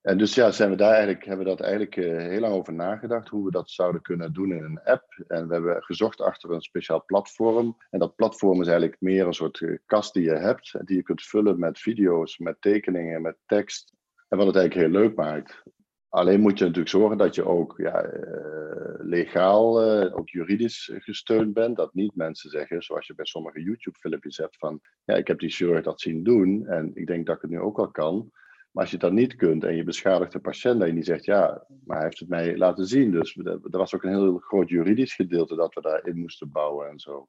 En 0.00 0.18
dus 0.18 0.34
ja, 0.34 0.50
zijn 0.50 0.70
we 0.70 0.76
daar 0.76 0.92
eigenlijk, 0.92 1.24
hebben 1.24 1.44
we 1.44 1.50
dat 1.50 1.60
eigenlijk 1.60 1.96
uh, 1.96 2.16
heel 2.16 2.40
lang 2.40 2.54
over 2.54 2.72
nagedacht, 2.72 3.28
hoe 3.28 3.44
we 3.44 3.50
dat 3.50 3.70
zouden 3.70 4.02
kunnen 4.02 4.32
doen 4.32 4.52
in 4.52 4.62
een 4.62 4.82
app. 4.84 5.24
En 5.26 5.48
we 5.48 5.52
hebben 5.52 5.82
gezocht 5.82 6.20
achter 6.20 6.50
een 6.50 6.62
speciaal 6.62 7.04
platform. 7.04 7.76
En 7.90 7.98
dat 7.98 8.16
platform 8.16 8.60
is 8.60 8.66
eigenlijk 8.66 9.00
meer 9.00 9.26
een 9.26 9.34
soort 9.34 9.60
eh, 9.60 9.78
kast 9.86 10.14
die 10.14 10.24
je 10.24 10.36
hebt, 10.36 10.86
die 10.86 10.96
je 10.96 11.02
kunt 11.02 11.22
vullen 11.22 11.58
met 11.58 11.78
video's, 11.78 12.38
met 12.38 12.60
tekeningen, 12.60 13.22
met 13.22 13.36
tekst. 13.46 13.92
En 14.28 14.38
wat 14.38 14.46
het 14.46 14.56
eigenlijk 14.56 14.86
heel 14.86 15.00
leuk 15.02 15.16
maakt. 15.16 15.62
Alleen 16.11 16.40
moet 16.40 16.59
je 16.59 16.64
natuurlijk 16.64 16.90
zorgen 16.90 17.18
dat 17.18 17.35
je 17.35 17.44
ook 17.44 17.75
ja, 17.77 18.12
uh, 18.12 18.94
legaal, 18.99 19.87
uh, 20.03 20.16
ook 20.16 20.29
juridisch 20.29 20.90
gesteund 20.94 21.55
bent. 21.55 21.77
Dat 21.77 21.94
niet 21.94 22.14
mensen 22.14 22.51
zeggen, 22.51 22.83
zoals 22.83 23.07
je 23.07 23.14
bij 23.14 23.25
sommige 23.25 23.62
YouTube-filmpjes 23.62 24.37
hebt, 24.37 24.57
van 24.57 24.81
ja, 25.05 25.14
ik 25.14 25.27
heb 25.27 25.38
die 25.38 25.51
chirurg 25.51 25.85
dat 25.85 26.01
zien 26.01 26.23
doen 26.23 26.66
en 26.66 26.90
ik 26.94 27.07
denk 27.07 27.27
dat 27.27 27.37
ik 27.37 27.42
het 27.42 27.51
nu 27.51 27.61
ook 27.61 27.77
wel 27.77 27.90
kan. 27.90 28.31
Maar 28.70 28.83
als 28.83 28.90
je 28.90 28.99
dat 28.99 29.12
niet 29.12 29.37
kunt 29.37 29.64
en 29.64 29.77
je 29.77 29.85
beschadigt 29.85 30.33
de 30.33 30.38
patiënt 30.38 30.83
en 30.83 30.94
die 30.94 31.05
zegt 31.05 31.25
ja, 31.25 31.64
maar 31.85 31.96
hij 31.96 32.07
heeft 32.07 32.18
het 32.18 32.29
mij 32.29 32.57
laten 32.57 32.87
zien. 32.87 33.11
Dus 33.11 33.37
er 33.37 33.61
was 33.70 33.94
ook 33.94 34.03
een 34.03 34.11
heel 34.11 34.38
groot 34.38 34.68
juridisch 34.68 35.14
gedeelte 35.14 35.57
dat 35.57 35.75
we 35.75 35.81
daarin 35.81 36.18
moesten 36.18 36.51
bouwen 36.51 36.88
en 36.88 36.99
zo. 36.99 37.29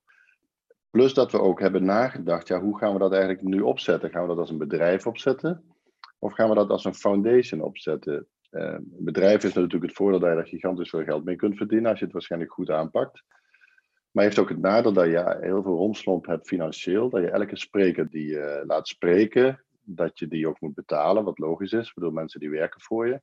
Plus 0.90 1.14
dat 1.14 1.32
we 1.32 1.40
ook 1.40 1.60
hebben 1.60 1.86
nagedacht, 1.86 2.48
ja, 2.48 2.62
hoe 2.62 2.78
gaan 2.78 2.94
we 2.94 3.00
dat 3.00 3.12
eigenlijk 3.12 3.42
nu 3.42 3.62
opzetten? 3.62 4.10
Gaan 4.10 4.22
we 4.22 4.28
dat 4.28 4.38
als 4.38 4.50
een 4.50 4.58
bedrijf 4.58 5.08
opzetten? 5.08 5.64
Of 6.20 6.34
gaan 6.34 6.50
we 6.50 6.56
dat 6.56 6.70
als 6.70 6.86
een 6.86 6.96
foundation 6.96 7.62
opzetten? 7.62 8.28
Uh, 8.52 8.64
een 8.64 8.96
bedrijf 9.00 9.44
is 9.44 9.54
natuurlijk 9.54 9.84
het 9.84 9.94
voordeel 9.94 10.20
dat 10.20 10.30
je 10.30 10.36
er 10.36 10.48
gigantisch 10.48 10.90
veel 10.90 11.04
geld 11.04 11.24
mee 11.24 11.36
kunt 11.36 11.58
verdienen 11.58 11.90
als 11.90 12.00
je 12.00 12.06
het 12.06 12.14
waarschijnlijk 12.14 12.52
goed 12.52 12.70
aanpakt. 12.70 13.24
Maar 14.12 14.24
heeft 14.24 14.40
ook 14.40 14.50
het 14.50 14.60
nadeel 14.60 14.94
dat 14.94 15.06
je 15.06 15.38
heel 15.42 15.64
veel 15.64 15.76
romslomp 15.76 16.26
hebt 16.26 16.48
financieel. 16.48 17.10
Dat 17.10 17.22
je 17.22 17.30
elke 17.30 17.58
spreker 17.58 18.10
die 18.10 18.28
je 18.28 18.64
laat 18.68 18.88
spreken, 18.88 19.64
dat 19.82 20.20
je 20.20 20.28
die 20.28 20.48
ook 20.48 20.62
moet 20.62 20.74
betalen, 20.74 21.24
wat 21.24 21.40
logisch 21.40 21.72
is. 21.72 21.88
Ik 21.88 21.94
bedoel, 21.94 22.12
mensen 22.12 22.40
die 22.40 22.50
werken 22.50 22.82
voor 22.82 23.08
je. 23.08 23.22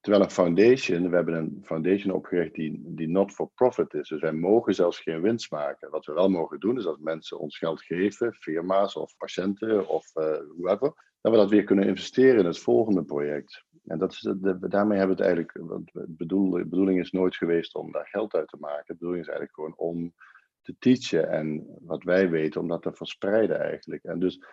Terwijl 0.00 0.24
een 0.24 0.30
foundation, 0.30 1.10
we 1.10 1.16
hebben 1.16 1.34
een 1.34 1.60
foundation 1.62 2.14
opgericht 2.14 2.54
die, 2.54 2.82
die 2.84 3.08
not 3.08 3.32
for 3.32 3.50
profit 3.54 3.94
is. 3.94 4.08
Dus 4.08 4.20
wij 4.20 4.32
mogen 4.32 4.74
zelfs 4.74 5.00
geen 5.00 5.20
winst 5.20 5.50
maken. 5.50 5.90
Wat 5.90 6.06
we 6.06 6.12
wel 6.12 6.28
mogen 6.28 6.60
doen, 6.60 6.78
is 6.78 6.86
als 6.86 6.98
mensen 6.98 7.38
ons 7.38 7.58
geld 7.58 7.82
geven, 7.82 8.34
firma's 8.34 8.96
of 8.96 9.16
patiënten 9.16 9.88
of 9.88 10.16
uh, 10.16 10.24
whoever, 10.56 10.94
dat 11.20 11.32
we 11.32 11.38
dat 11.38 11.50
weer 11.50 11.64
kunnen 11.64 11.86
investeren 11.86 12.38
in 12.38 12.46
het 12.46 12.58
volgende 12.58 13.04
project. 13.04 13.64
En 13.84 13.98
dat 13.98 14.12
is 14.12 14.20
de, 14.20 14.58
daarmee 14.68 14.98
hebben 14.98 15.16
we 15.16 15.22
het 15.22 15.32
eigenlijk, 15.32 15.68
want 15.68 15.92
de, 15.92 16.04
bedoel, 16.08 16.50
de 16.50 16.66
bedoeling 16.66 17.00
is 17.00 17.10
nooit 17.10 17.36
geweest 17.36 17.74
om 17.74 17.92
daar 17.92 18.06
geld 18.06 18.34
uit 18.34 18.48
te 18.48 18.56
maken. 18.60 18.84
De 18.86 18.94
bedoeling 18.94 19.22
is 19.22 19.28
eigenlijk 19.28 19.54
gewoon 19.54 19.76
om 19.76 20.14
te 20.62 20.76
teachen 20.78 21.30
en 21.30 21.66
wat 21.80 22.02
wij 22.02 22.30
weten, 22.30 22.60
om 22.60 22.68
dat 22.68 22.82
te 22.82 22.92
verspreiden 22.92 23.60
eigenlijk. 23.60 24.04
En 24.04 24.18
dus 24.18 24.44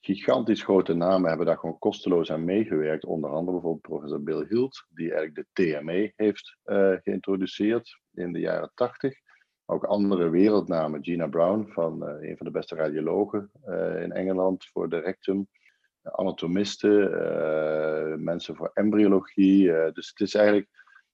gigantisch 0.00 0.62
grote 0.62 0.94
namen 0.94 1.28
hebben 1.28 1.46
daar 1.46 1.58
gewoon 1.58 1.78
kosteloos 1.78 2.30
aan 2.30 2.44
meegewerkt. 2.44 3.04
Onder 3.04 3.30
andere 3.30 3.52
bijvoorbeeld 3.52 3.82
professor 3.82 4.22
Bill 4.22 4.46
Hield, 4.48 4.86
die 4.88 5.12
eigenlijk 5.14 5.48
de 5.54 5.62
TME 5.62 6.12
heeft 6.16 6.56
uh, 6.64 6.92
geïntroduceerd 7.02 8.00
in 8.12 8.32
de 8.32 8.40
jaren 8.40 8.70
80. 8.74 9.20
Ook 9.66 9.84
andere 9.84 10.28
wereldnamen, 10.28 11.04
Gina 11.04 11.26
Brown, 11.26 11.66
van 11.72 12.08
uh, 12.08 12.28
een 12.28 12.36
van 12.36 12.46
de 12.46 12.52
beste 12.52 12.74
radiologen 12.74 13.50
uh, 13.66 14.02
in 14.02 14.12
Engeland 14.12 14.66
voor 14.66 14.88
de 14.88 14.98
rectum. 14.98 15.48
Anatomisten, 16.02 17.10
mensen 18.24 18.56
voor 18.56 18.70
embryologie. 18.74 19.66
dus 19.92 20.08
het 20.08 20.20
is 20.20 20.34
eigenlijk 20.34 20.68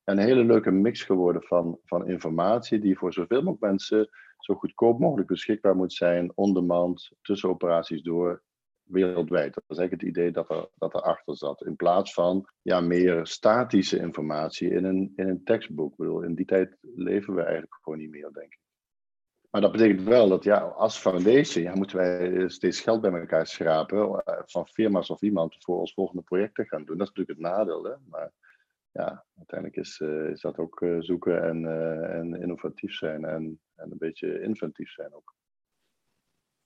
een 0.04 0.18
hele 0.18 0.44
leuke 0.44 0.70
mix 0.70 1.02
geworden 1.02 1.42
van, 1.42 1.78
van 1.84 2.08
informatie 2.08 2.78
die 2.78 2.98
voor 2.98 3.12
zoveel 3.12 3.42
mogelijk 3.42 3.62
mensen 3.62 4.08
zo 4.38 4.54
goedkoop 4.54 4.98
mogelijk 4.98 5.28
beschikbaar 5.28 5.76
moet 5.76 5.92
zijn, 5.92 6.32
on 6.34 6.54
demand, 6.54 7.10
tussen 7.22 7.48
operaties 7.48 8.02
door, 8.02 8.42
wereldwijd. 8.88 9.54
Dat 9.54 9.64
is 9.66 9.78
eigenlijk 9.78 10.00
het 10.00 10.16
idee 10.16 10.30
dat 10.30 10.50
er, 10.50 10.68
dat 10.74 10.94
erachter 10.94 11.36
zat. 11.36 11.64
In 11.64 11.76
plaats 11.76 12.12
van 12.12 12.48
ja, 12.62 12.80
meer 12.80 13.26
statische 13.26 13.98
informatie 13.98 14.70
in 14.70 14.84
een, 14.84 15.12
in 15.16 15.28
een 15.28 15.44
tekstboek. 15.44 15.90
Ik 15.90 15.96
bedoel, 15.96 16.22
in 16.22 16.34
die 16.34 16.46
tijd 16.46 16.76
leven 16.80 17.34
we 17.34 17.42
eigenlijk 17.42 17.74
gewoon 17.82 17.98
niet 17.98 18.10
meer, 18.10 18.30
denk 18.32 18.52
ik. 18.52 18.58
Maar 19.50 19.60
dat 19.60 19.72
betekent 19.72 20.02
wel 20.02 20.28
dat 20.28 20.44
ja, 20.44 20.58
als 20.58 20.98
foundation 20.98 21.64
ja, 21.64 21.74
moeten 21.74 21.96
wij 21.96 22.48
steeds 22.48 22.80
geld 22.80 23.00
bij 23.00 23.10
elkaar 23.10 23.46
schrapen 23.46 24.22
eh, 24.24 24.42
van 24.44 24.66
firma's 24.66 25.10
of 25.10 25.22
iemand 25.22 25.56
voor 25.58 25.78
ons 25.78 25.92
volgende 25.92 26.22
project 26.22 26.54
te 26.54 26.64
gaan 26.64 26.84
doen. 26.84 26.98
Dat 26.98 27.08
is 27.08 27.14
natuurlijk 27.14 27.38
het 27.38 27.56
nadeel. 27.56 27.84
Hè? 27.84 27.94
Maar 28.08 28.32
ja, 28.92 29.24
uiteindelijk 29.36 29.80
is, 29.80 29.98
uh, 29.98 30.30
is 30.30 30.40
dat 30.40 30.58
ook 30.58 30.80
uh, 30.80 30.96
zoeken 31.00 31.42
en, 31.42 31.66
en 32.12 32.40
innovatief 32.40 32.94
zijn 32.94 33.24
en, 33.24 33.60
en 33.74 33.90
een 33.90 33.98
beetje 33.98 34.42
inventief 34.42 34.90
zijn 34.90 35.14
ook 35.14 35.36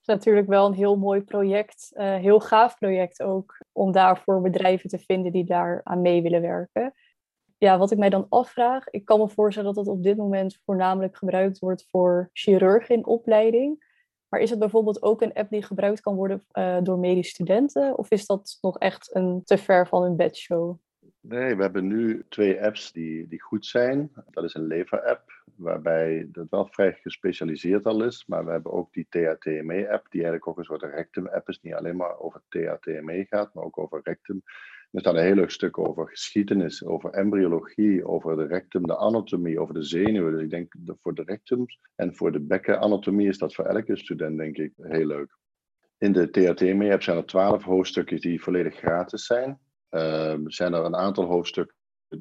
is 0.07 0.13
natuurlijk 0.13 0.47
wel 0.47 0.65
een 0.65 0.73
heel 0.73 0.97
mooi 0.97 1.21
project, 1.21 1.91
heel 1.95 2.39
gaaf 2.39 2.77
project 2.77 3.21
ook, 3.21 3.57
om 3.71 3.91
daarvoor 3.91 4.41
bedrijven 4.41 4.89
te 4.89 4.99
vinden 4.99 5.31
die 5.31 5.45
daar 5.45 5.81
aan 5.83 6.01
mee 6.01 6.21
willen 6.21 6.41
werken. 6.41 6.93
Ja, 7.63 7.77
wat 7.77 7.91
ik 7.91 7.97
mij 7.97 8.09
dan 8.09 8.25
afvraag, 8.29 8.89
ik 8.89 9.05
kan 9.05 9.19
me 9.19 9.29
voorstellen 9.29 9.73
dat 9.73 9.85
het 9.85 9.95
op 9.95 10.03
dit 10.03 10.17
moment 10.17 10.59
voornamelijk 10.65 11.17
gebruikt 11.17 11.59
wordt 11.59 11.87
voor 11.89 12.29
chirurgen 12.33 12.95
in 12.95 13.05
opleiding. 13.05 13.85
Maar 14.29 14.39
is 14.39 14.49
het 14.49 14.59
bijvoorbeeld 14.59 15.01
ook 15.01 15.21
een 15.21 15.33
app 15.33 15.49
die 15.49 15.63
gebruikt 15.63 16.01
kan 16.01 16.15
worden 16.15 16.45
uh, 16.53 16.77
door 16.81 16.99
medische 16.99 17.31
studenten? 17.31 17.97
Of 17.97 18.11
is 18.11 18.25
dat 18.25 18.57
nog 18.61 18.77
echt 18.79 19.15
een 19.15 19.41
te 19.43 19.57
ver 19.57 19.87
van 19.87 20.03
een 20.03 20.15
bedshow? 20.15 20.77
Nee, 21.19 21.55
we 21.55 21.61
hebben 21.61 21.87
nu 21.87 22.25
twee 22.29 22.63
apps 22.63 22.91
die, 22.91 23.27
die 23.27 23.41
goed 23.41 23.65
zijn. 23.65 24.11
Dat 24.29 24.43
is 24.43 24.53
een 24.53 24.67
lever-app, 24.67 25.43
waarbij 25.55 26.27
dat 26.31 26.49
wel 26.49 26.65
vrij 26.65 26.93
gespecialiseerd 26.93 27.85
al 27.85 28.03
is. 28.03 28.25
Maar 28.27 28.45
we 28.45 28.51
hebben 28.51 28.71
ook 28.71 28.93
die 28.93 29.07
THTME-app, 29.09 30.05
die 30.09 30.21
eigenlijk 30.21 30.47
ook 30.47 30.57
een 30.57 30.63
soort 30.63 30.83
rectum-app 30.83 31.49
is. 31.49 31.61
Niet 31.61 31.73
alleen 31.73 31.95
maar 31.95 32.19
over 32.19 32.41
THTME 32.49 33.25
gaat, 33.29 33.53
maar 33.53 33.63
ook 33.63 33.77
over 33.77 33.99
rectum. 34.03 34.43
Er 34.93 34.99
staat 34.99 35.15
een 35.15 35.23
heel 35.23 35.35
leuk 35.35 35.51
stuk 35.51 35.77
over 35.77 36.07
geschiedenis, 36.07 36.85
over 36.85 37.09
embryologie, 37.09 38.07
over 38.07 38.35
de 38.35 38.45
rectum, 38.45 38.87
de 38.87 38.97
anatomie, 38.97 39.59
over 39.59 39.73
de 39.73 39.83
zenuwen. 39.83 40.33
Dus 40.33 40.41
ik 40.41 40.49
denk 40.49 40.73
dat 40.77 40.97
voor 41.01 41.13
de 41.13 41.23
rectums 41.23 41.79
en 41.95 42.15
voor 42.15 42.31
de 42.31 42.39
bekkenanatomie 42.39 43.27
is 43.27 43.37
dat 43.37 43.55
voor 43.55 43.65
elke 43.65 43.97
student 43.97 44.37
denk 44.37 44.57
ik 44.57 44.73
heel 44.77 45.05
leuk. 45.05 45.37
In 45.97 46.11
de 46.11 46.29
THTME-app 46.29 47.01
zijn 47.01 47.17
er 47.17 47.25
twaalf 47.25 47.63
hoofdstukken 47.63 48.19
die 48.19 48.41
volledig 48.41 48.75
gratis 48.75 49.25
zijn. 49.25 49.59
Uh, 49.89 50.35
zijn 50.43 50.73
er 50.73 50.85
een 50.85 50.95
aantal 50.95 51.25
hoofdstukken 51.25 51.75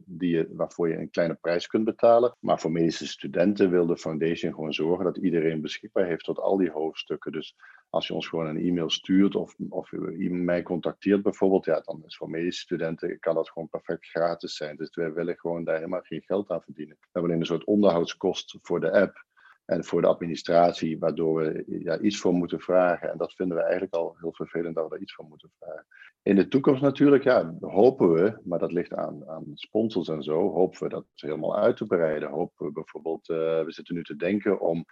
die 0.05 0.31
je, 0.37 0.49
waarvoor 0.53 0.89
je 0.89 0.99
een 0.99 1.11
kleine 1.11 1.35
prijs 1.35 1.67
kunt 1.67 1.85
betalen. 1.85 2.37
Maar 2.41 2.61
voor 2.61 2.73
medische 2.73 3.07
studenten 3.07 3.71
wil 3.71 3.87
de 3.87 3.97
foundation 3.97 4.55
gewoon 4.55 4.75
zorgen 4.75 5.05
dat 5.05 5.17
iedereen 5.17 5.61
beschikbaar 5.61 6.07
heeft 6.07 6.25
tot 6.25 6.39
al 6.39 6.57
die 6.57 6.71
hoofdstukken. 6.71 7.33
Dus 7.33 7.57
als 7.91 8.07
je 8.07 8.15
ons 8.15 8.29
gewoon 8.29 8.47
een 8.47 8.65
e-mail 8.69 8.91
stuurt 8.91 9.35
of, 9.35 9.55
of 9.69 9.91
je 9.91 10.31
mij 10.31 10.63
contacteert 10.63 11.23
bijvoorbeeld, 11.23 11.65
ja, 11.65 11.81
dan 11.81 12.03
is 12.07 12.17
voor 12.17 12.31
medische 12.31 12.63
studenten 12.63 13.19
kan 13.19 13.35
dat 13.35 13.51
gewoon 13.51 13.69
perfect 13.69 14.07
gratis 14.07 14.57
zijn. 14.57 14.77
Dus 14.77 14.95
wij 14.95 15.13
willen 15.13 15.39
gewoon 15.39 15.65
daar 15.65 15.77
helemaal 15.77 16.01
geen 16.01 16.23
geld 16.23 16.51
aan 16.51 16.63
verdienen. 16.63 16.97
We 17.01 17.09
hebben 17.13 17.31
alleen 17.31 17.41
een 17.41 17.47
soort 17.47 17.65
onderhoudskost 17.65 18.59
voor 18.63 18.81
de 18.81 18.93
app 18.93 19.25
en 19.65 19.85
voor 19.85 20.01
de 20.01 20.07
administratie, 20.07 20.99
waardoor 20.99 21.35
we 21.35 21.65
ja, 21.67 21.99
iets 21.99 22.19
voor 22.19 22.33
moeten 22.33 22.61
vragen. 22.61 23.11
En 23.11 23.19
dat 23.19 23.35
vinden 23.35 23.57
we 23.57 23.63
eigenlijk 23.63 23.95
al 23.95 24.17
heel 24.21 24.33
vervelend 24.33 24.75
dat 24.75 24.85
we 24.85 24.91
daar 24.91 25.01
iets 25.01 25.15
voor 25.15 25.25
moeten 25.25 25.51
vragen. 25.59 25.87
In 26.23 26.37
de 26.37 26.49
toekomst 26.49 26.83
natuurlijk, 26.83 27.25
ja, 27.25 27.55
hopen 27.61 28.13
we, 28.13 28.39
maar 28.45 28.59
dat 28.59 28.73
ligt 28.73 28.95
aan, 28.95 29.29
aan 29.29 29.45
sponsors 29.55 30.09
en 30.09 30.23
zo, 30.23 30.51
hopen 30.51 30.83
we 30.83 30.89
dat 30.89 31.07
helemaal 31.15 31.57
uit 31.57 31.77
te 31.77 31.87
breiden. 31.87 32.31
Hopen 32.31 32.67
we 32.67 32.73
bijvoorbeeld, 32.73 33.29
uh, 33.29 33.37
we 33.37 33.73
zitten 33.73 33.95
nu 33.95 34.05
te 34.05 34.17
denken 34.17 34.61
om 34.61 34.85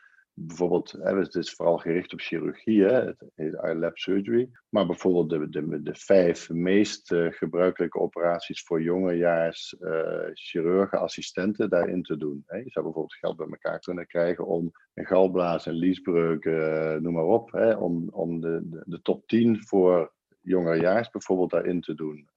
bijvoorbeeld, 0.46 0.90
het 1.02 1.34
is 1.34 1.52
vooral 1.52 1.78
gericht 1.78 2.12
op 2.12 2.20
chirurgie, 2.20 2.82
hè, 2.82 3.04
het 3.04 3.24
heet 3.34 3.52
iLab 3.52 3.98
surgery. 3.98 4.50
Maar 4.68 4.86
bijvoorbeeld 4.86 5.30
de, 5.30 5.48
de, 5.48 5.82
de 5.82 5.94
vijf 5.94 6.50
meest 6.50 7.12
uh, 7.12 7.32
gebruikelijke 7.32 7.98
operaties 7.98 8.62
voor 8.62 8.82
jongejaars 8.82 9.76
uh, 9.80 10.28
chirurgen, 10.32 11.00
assistenten 11.00 11.70
daarin 11.70 12.02
te 12.02 12.16
doen. 12.16 12.42
Hè. 12.46 12.56
Je 12.56 12.70
zou 12.70 12.84
bijvoorbeeld 12.84 13.18
geld 13.18 13.36
bij 13.36 13.46
elkaar 13.46 13.78
kunnen 13.78 14.06
krijgen 14.06 14.46
om 14.46 14.72
een 14.94 15.06
galblaas, 15.06 15.66
een 15.66 15.74
liesbreuk, 15.74 16.44
uh, 16.44 16.94
noem 16.94 17.12
maar 17.12 17.24
op, 17.24 17.52
hè, 17.52 17.74
om, 17.74 18.08
om 18.10 18.40
de, 18.40 18.60
de, 18.62 18.82
de 18.86 19.02
top 19.02 19.26
10 19.26 19.62
voor 19.62 20.12
jongerejaars 20.40 21.10
bijvoorbeeld 21.10 21.50
daarin 21.50 21.80
te 21.80 21.94
doen. 21.94 22.28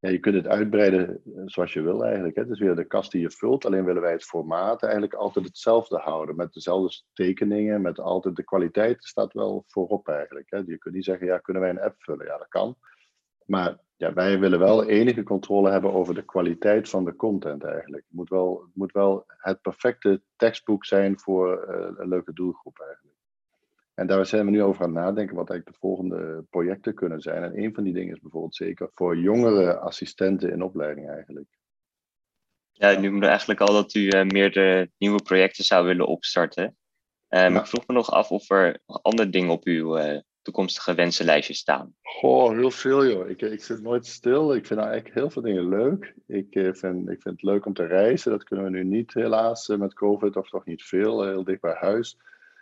Ja, 0.00 0.08
je 0.08 0.18
kunt 0.18 0.34
het 0.34 0.46
uitbreiden 0.46 1.08
eh, 1.08 1.42
zoals 1.44 1.72
je 1.72 1.82
wil 1.82 2.04
eigenlijk. 2.04 2.36
Hè. 2.36 2.42
Het 2.42 2.50
is 2.50 2.58
weer 2.58 2.74
de 2.74 2.84
kast 2.84 3.12
die 3.12 3.20
je 3.20 3.30
vult. 3.30 3.64
Alleen 3.64 3.84
willen 3.84 4.02
wij 4.02 4.12
het 4.12 4.24
formaat 4.24 4.82
eigenlijk 4.82 5.14
altijd 5.14 5.44
hetzelfde 5.44 5.96
houden. 5.96 6.36
Met 6.36 6.52
dezelfde 6.52 7.02
tekeningen, 7.12 7.80
met 7.80 8.00
altijd 8.00 8.36
de 8.36 8.44
kwaliteit 8.44 9.04
staat 9.04 9.32
wel 9.32 9.64
voorop 9.66 10.08
eigenlijk. 10.08 10.50
Hè. 10.50 10.58
Je 10.66 10.78
kunt 10.78 10.94
niet 10.94 11.04
zeggen, 11.04 11.26
ja, 11.26 11.38
kunnen 11.38 11.62
wij 11.62 11.70
een 11.70 11.80
app 11.80 11.94
vullen? 11.98 12.26
Ja, 12.26 12.38
dat 12.38 12.48
kan. 12.48 12.76
Maar 13.44 13.78
ja, 13.96 14.12
wij 14.12 14.38
willen 14.38 14.58
wel 14.58 14.84
enige 14.84 15.22
controle 15.22 15.70
hebben 15.70 15.92
over 15.92 16.14
de 16.14 16.24
kwaliteit 16.24 16.88
van 16.88 17.04
de 17.04 17.16
content 17.16 17.64
eigenlijk. 17.64 18.04
Het 18.06 18.16
moet 18.16 18.28
wel 18.28 18.60
het, 18.60 18.74
moet 18.74 18.92
wel 18.92 19.24
het 19.26 19.60
perfecte 19.60 20.22
tekstboek 20.36 20.84
zijn 20.84 21.18
voor 21.18 21.68
uh, 21.68 21.86
een 21.96 22.08
leuke 22.08 22.32
doelgroep 22.32 22.78
eigenlijk. 22.78 23.07
En 23.98 24.06
daar 24.06 24.26
zijn 24.26 24.44
we 24.44 24.50
nu 24.50 24.62
over 24.62 24.82
aan 24.82 24.94
het 24.94 25.04
nadenken 25.04 25.36
wat 25.36 25.50
eigenlijk 25.50 25.80
de 25.80 25.86
volgende 25.86 26.44
projecten 26.50 26.94
kunnen 26.94 27.20
zijn. 27.20 27.42
En 27.42 27.62
een 27.62 27.74
van 27.74 27.84
die 27.84 27.92
dingen 27.92 28.14
is 28.14 28.20
bijvoorbeeld 28.20 28.54
zeker 28.54 28.90
voor 28.94 29.16
jongere 29.16 29.78
assistenten 29.78 30.50
in 30.50 30.62
opleiding 30.62 31.10
eigenlijk. 31.10 31.46
Ja, 32.72 32.98
nu 32.98 33.08
noemde 33.08 33.26
eigenlijk 33.26 33.60
al 33.60 33.72
dat 33.72 33.94
u 33.94 34.00
uh, 34.00 34.24
meerdere 34.24 34.90
nieuwe 34.98 35.22
projecten 35.22 35.64
zou 35.64 35.86
willen 35.86 36.06
opstarten. 36.06 36.76
Ja. 37.28 37.46
Ik 37.46 37.66
vroeg 37.66 37.86
me 37.86 37.94
nog 37.94 38.10
af 38.10 38.30
of 38.30 38.50
er 38.50 38.80
andere 38.86 39.28
dingen 39.28 39.50
op 39.50 39.64
uw 39.64 39.98
uh, 39.98 40.18
toekomstige 40.42 40.94
wensenlijstje 40.94 41.54
staan. 41.54 41.94
Goh, 42.02 42.50
heel 42.50 42.70
veel 42.70 43.06
joh. 43.06 43.28
Ik, 43.28 43.42
ik 43.42 43.62
zit 43.62 43.82
nooit 43.82 44.06
stil. 44.06 44.54
Ik 44.54 44.66
vind 44.66 44.80
eigenlijk 44.80 45.14
heel 45.14 45.30
veel 45.30 45.42
dingen 45.42 45.68
leuk. 45.68 46.14
Ik, 46.26 46.48
vind, 46.50 47.08
ik 47.08 47.22
vind 47.22 47.34
het 47.34 47.42
leuk 47.42 47.66
om 47.66 47.74
te 47.74 47.86
reizen. 47.86 48.30
Dat 48.30 48.44
kunnen 48.44 48.64
we 48.64 48.70
nu 48.70 48.84
niet 48.84 49.14
helaas 49.14 49.68
met 49.68 49.94
COVID, 49.94 50.36
of 50.36 50.48
toch 50.48 50.64
niet 50.64 50.82
veel, 50.82 51.26
heel 51.26 51.44
dicht 51.44 51.60
bij 51.60 51.76
huis 51.80 52.18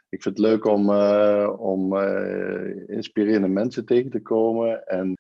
ik 0.08 0.22
vind 0.22 0.38
het 0.38 0.46
leuk 0.46 0.64
om, 0.64 0.90
uh, 0.90 1.54
om 1.58 1.94
uh, 1.94 2.88
inspirerende 2.88 3.48
mensen 3.48 3.86
tegen 3.86 4.10
te 4.10 4.22
komen. 4.22 4.86
En 4.86 5.18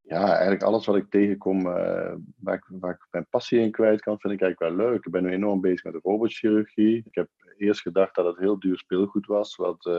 ja, 0.00 0.26
eigenlijk 0.26 0.62
alles 0.62 0.86
wat 0.86 0.96
ik 0.96 1.10
tegenkom, 1.10 1.66
uh, 1.66 2.14
waar, 2.36 2.54
ik, 2.54 2.64
waar 2.68 2.92
ik 2.92 3.06
mijn 3.10 3.26
passie 3.30 3.60
in 3.60 3.70
kwijt 3.70 4.00
kan, 4.00 4.20
vind 4.20 4.34
ik 4.34 4.40
eigenlijk 4.40 4.76
wel 4.76 4.86
leuk. 4.86 5.04
Ik 5.04 5.12
ben 5.12 5.22
nu 5.22 5.30
enorm 5.30 5.60
bezig 5.60 5.84
met 5.84 6.02
robotchirurgie. 6.02 6.96
Ik 6.96 7.14
heb 7.14 7.28
eerst 7.56 7.80
gedacht 7.80 8.14
dat 8.14 8.26
het 8.26 8.38
heel 8.38 8.58
duur 8.58 8.78
speelgoed 8.78 9.26
was, 9.26 9.56
wat 9.56 9.90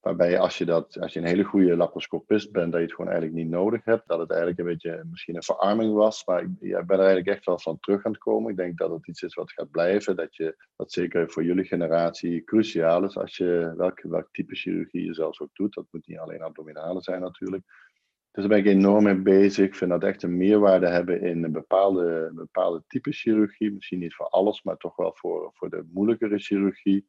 Waarbij 0.00 0.38
als 0.38 0.58
je, 0.58 0.64
dat, 0.64 1.00
als 1.00 1.12
je 1.12 1.18
een 1.18 1.26
hele 1.26 1.42
goede 1.42 1.76
laparoscopist 1.76 2.52
bent, 2.52 2.72
dat 2.72 2.80
je 2.80 2.86
het 2.86 2.94
gewoon 2.94 3.10
eigenlijk 3.10 3.42
niet 3.42 3.52
nodig 3.52 3.84
hebt. 3.84 4.08
Dat 4.08 4.18
het 4.18 4.30
eigenlijk 4.30 4.60
een 4.60 4.66
beetje 4.66 5.04
misschien 5.10 5.36
een 5.36 5.42
verarming 5.42 5.94
was. 5.94 6.24
Maar 6.26 6.42
ik 6.42 6.58
ben 6.58 6.84
er 6.86 6.98
eigenlijk 6.98 7.26
echt 7.26 7.44
wel 7.44 7.58
van 7.58 7.80
terug 7.80 8.04
aan 8.04 8.12
het 8.12 8.20
komen. 8.20 8.50
Ik 8.50 8.56
denk 8.56 8.78
dat 8.78 8.90
het 8.90 9.08
iets 9.08 9.22
is 9.22 9.34
wat 9.34 9.52
gaat 9.52 9.70
blijven. 9.70 10.16
Dat, 10.16 10.36
je, 10.36 10.56
dat 10.76 10.92
zeker 10.92 11.30
voor 11.30 11.44
jullie 11.44 11.64
generatie 11.64 12.44
cruciaal 12.44 13.04
is 13.04 13.16
als 13.16 13.36
je 13.36 13.74
welk, 13.76 14.02
welk 14.02 14.28
type 14.30 14.54
chirurgie 14.54 15.04
je 15.04 15.14
zelfs 15.14 15.40
ook 15.40 15.54
doet. 15.54 15.74
Dat 15.74 15.86
moet 15.90 16.06
niet 16.06 16.18
alleen 16.18 16.42
abdominale 16.42 17.02
zijn 17.02 17.20
natuurlijk. 17.20 17.62
Dus 18.34 18.42
daar 18.42 18.48
ben 18.48 18.58
ik 18.58 18.76
enorm 18.76 19.04
mee 19.04 19.22
bezig. 19.22 19.66
Ik 19.66 19.74
vind 19.74 19.90
dat 19.90 20.02
echt 20.02 20.22
een 20.22 20.36
meerwaarde 20.36 20.88
hebben 20.88 21.20
in 21.20 21.44
een 21.44 21.52
bepaalde, 21.52 22.30
bepaalde 22.34 22.82
type 22.86 23.12
chirurgie. 23.12 23.72
Misschien 23.72 23.98
niet 23.98 24.14
voor 24.14 24.28
alles, 24.28 24.62
maar 24.62 24.76
toch 24.76 24.96
wel 24.96 25.12
voor, 25.14 25.50
voor 25.54 25.70
de 25.70 25.88
moeilijkere 25.92 26.38
chirurgie 26.38 27.06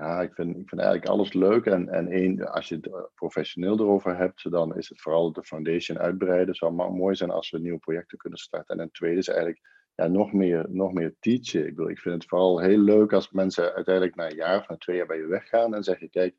ja, 0.00 0.22
ik 0.22 0.34
vind, 0.34 0.56
ik 0.56 0.68
vind 0.68 0.80
eigenlijk 0.80 1.10
alles 1.10 1.32
leuk. 1.32 1.66
En, 1.66 1.88
en 1.88 2.08
één, 2.08 2.52
als 2.52 2.68
je 2.68 2.74
het 2.74 2.86
eh, 2.86 3.02
professioneel 3.14 3.78
erover 3.78 4.16
hebt, 4.16 4.50
dan 4.50 4.76
is 4.76 4.88
het 4.88 5.00
vooral 5.00 5.32
de 5.32 5.44
foundation 5.44 5.98
uitbreiden. 5.98 6.54
Zou 6.54 6.92
mooi 6.92 7.14
zijn 7.14 7.30
als 7.30 7.50
we 7.50 7.58
nieuwe 7.58 7.78
projecten 7.78 8.18
kunnen 8.18 8.38
starten. 8.38 8.76
En 8.76 8.82
een 8.82 8.90
tweede 8.90 9.18
is 9.18 9.28
eigenlijk 9.28 9.60
ja, 9.94 10.06
nog, 10.06 10.32
meer, 10.32 10.66
nog 10.68 10.92
meer 10.92 11.14
teachen. 11.20 11.66
Ik, 11.66 11.78
ik 11.78 11.98
vind 11.98 12.14
het 12.14 12.26
vooral 12.28 12.60
heel 12.60 12.78
leuk 12.78 13.12
als 13.12 13.30
mensen 13.30 13.74
uiteindelijk 13.74 14.16
na 14.16 14.30
een 14.30 14.36
jaar 14.36 14.58
of 14.58 14.68
na 14.68 14.76
twee 14.76 14.96
jaar 14.96 15.06
bij 15.06 15.16
je 15.16 15.26
weggaan 15.26 15.74
en 15.74 15.82
zeggen: 15.82 16.10
Kijk, 16.10 16.36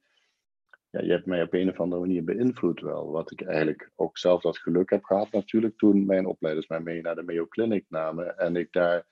ja, 0.89 1.01
je 1.01 1.11
hebt 1.11 1.25
mij 1.25 1.41
op 1.41 1.53
een 1.53 1.69
of 1.69 1.79
andere 1.79 2.01
manier 2.01 2.23
beïnvloed 2.23 2.81
wel. 2.81 3.11
Wat 3.11 3.31
ik 3.31 3.41
eigenlijk 3.41 3.91
ook 3.95 4.17
zelf 4.17 4.41
dat 4.41 4.57
geluk 4.57 4.89
heb 4.89 5.03
gehad 5.03 5.31
natuurlijk 5.31 5.77
toen 5.77 6.05
mijn 6.05 6.25
opleiders 6.25 6.67
mij 6.67 6.79
mee 6.79 7.01
naar 7.01 7.15
de 7.15 7.23
Mayo 7.23 7.47
Clinic 7.47 7.85
namen. 7.89 8.37
En 8.37 8.55
ik 8.55 8.71
daar 8.71 9.05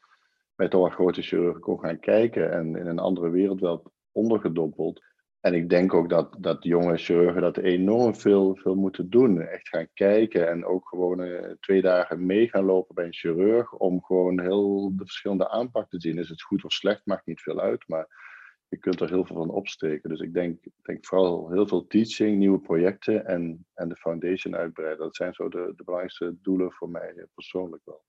met 0.56 0.74
een 0.74 0.92
grote 0.92 1.22
chirurgen 1.22 1.62
kon 1.62 1.80
gaan 1.80 2.00
kijken 2.00 2.52
en 2.52 2.76
in 2.76 2.88
een 2.88 3.00
andere 3.00 3.30
wereld 3.30 3.60
wel 3.60 3.92
ondergedompeld. 4.12 5.02
En 5.40 5.54
ik 5.54 5.70
denk 5.70 5.94
ook 5.94 6.10
dat, 6.10 6.36
dat 6.40 6.64
jonge 6.64 6.98
chirurgen 6.98 7.42
dat 7.42 7.58
enorm 7.58 8.16
veel, 8.16 8.56
veel 8.56 8.76
moeten 8.76 9.10
doen. 9.10 9.42
Echt 9.42 9.70
gaan 9.70 9.88
kijken 9.94 10.50
en 10.50 10.66
ook 10.66 10.88
gewoon 10.88 11.20
uh, 11.20 11.52
twee 11.60 11.82
dagen 11.82 12.26
mee 12.26 12.50
gaan 12.50 12.66
lopen 12.66 12.96
bij 12.96 13.06
een 13.06 13.14
chirurg. 13.14 13.74
Om 13.74 14.04
gewoon 14.04 14.42
heel 14.42 14.96
de 14.96 15.06
verschillende 15.06 15.50
aanpak 15.50 15.90
te 15.90 16.00
zien. 16.00 16.18
Is 16.18 16.30
het 16.30 16.42
goed 16.42 16.64
of 16.64 16.72
slecht, 16.72 17.06
maakt 17.06 17.26
niet 17.26 17.42
veel 17.42 17.60
uit. 17.60 17.88
Maar 17.88 18.08
je 18.68 18.78
kunt 18.78 19.02
er 19.02 19.10
heel 19.10 19.26
veel 19.26 19.36
van 19.36 19.50
opsteken. 19.50 20.10
Dus 20.10 20.20
ik 20.20 20.34
denk, 20.34 20.64
denk 20.82 21.06
vooral 21.06 21.52
heel 21.52 21.68
veel 21.68 21.88
teaching, 21.88 22.38
nieuwe 22.38 22.60
projecten 22.60 23.26
en, 23.26 23.66
en 23.74 23.90
de 23.90 23.96
foundation 23.96 24.56
uitbreiden. 24.56 25.00
Dat 25.00 25.16
zijn 25.16 25.34
zo 25.34 25.50
de, 25.50 25.74
de 25.76 25.84
belangrijkste 25.84 26.36
doelen 26.42 26.72
voor 26.72 26.90
mij 26.90 27.14
eh, 27.16 27.24
persoonlijk 27.34 27.82
wel. 27.86 28.04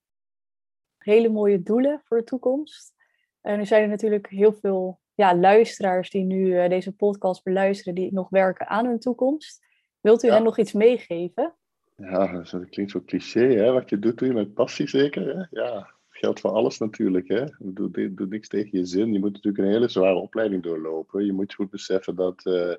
Hele 0.97 1.29
mooie 1.29 1.61
doelen 1.61 2.01
voor 2.03 2.17
de 2.17 2.23
toekomst. 2.23 2.93
En 3.41 3.57
nu 3.57 3.65
zijn 3.65 3.81
er 3.81 3.89
natuurlijk 3.89 4.27
heel 4.27 4.53
veel 4.53 4.99
ja, 5.21 5.35
luisteraars 5.35 6.09
die 6.09 6.23
nu 6.23 6.45
uh, 6.45 6.69
deze 6.69 6.95
podcast 6.95 7.43
beluisteren, 7.43 7.95
die 7.95 8.13
nog 8.13 8.29
werken 8.29 8.67
aan 8.67 8.85
hun 8.85 8.99
toekomst. 8.99 9.65
Wilt 9.99 10.23
u 10.23 10.29
hen 10.29 10.43
nog 10.43 10.57
iets 10.57 10.73
meegeven? 10.73 11.55
Ja, 11.95 12.43
dat 12.51 12.69
klinkt 12.69 12.91
zo 12.91 13.01
cliché, 13.05 13.45
hè? 13.45 13.71
Wat 13.71 13.89
je 13.89 13.99
doet, 13.99 14.17
doe 14.17 14.27
je 14.27 14.33
met 14.33 14.53
passie 14.53 14.87
zeker. 14.87 15.37
Hè? 15.37 15.61
Ja, 15.61 15.93
geldt 16.09 16.39
voor 16.39 16.51
alles 16.51 16.77
natuurlijk. 16.77 17.27
Hè? 17.27 17.45
Doe, 17.59 18.13
doe 18.13 18.27
niks 18.27 18.47
tegen 18.47 18.77
je 18.77 18.85
zin. 18.85 19.13
Je 19.13 19.19
moet 19.19 19.33
natuurlijk 19.33 19.63
een 19.63 19.71
hele 19.71 19.87
zware 19.87 20.15
opleiding 20.15 20.63
doorlopen. 20.63 21.25
Je 21.25 21.33
moet 21.33 21.53
goed 21.53 21.69
beseffen 21.69 22.15
dat, 22.15 22.45
uh, 22.45 22.75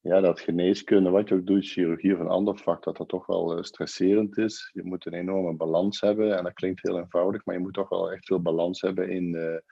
ja, 0.00 0.20
dat 0.20 0.40
geneeskunde, 0.40 1.10
wat 1.10 1.28
je 1.28 1.34
ook 1.34 1.46
doet, 1.46 1.66
chirurgie 1.66 2.14
of 2.14 2.20
een 2.20 2.28
ander 2.28 2.58
vak, 2.58 2.84
dat 2.84 2.96
dat 2.96 3.08
toch 3.08 3.26
wel 3.26 3.56
uh, 3.56 3.62
stresserend 3.62 4.38
is. 4.38 4.70
Je 4.72 4.82
moet 4.82 5.06
een 5.06 5.14
enorme 5.14 5.52
balans 5.52 6.00
hebben. 6.00 6.36
En 6.36 6.44
dat 6.44 6.52
klinkt 6.52 6.82
heel 6.82 6.98
eenvoudig, 6.98 7.44
maar 7.44 7.54
je 7.54 7.60
moet 7.60 7.74
toch 7.74 7.88
wel 7.88 8.12
echt 8.12 8.26
veel 8.26 8.42
balans 8.42 8.80
hebben 8.80 9.10
in 9.10 9.62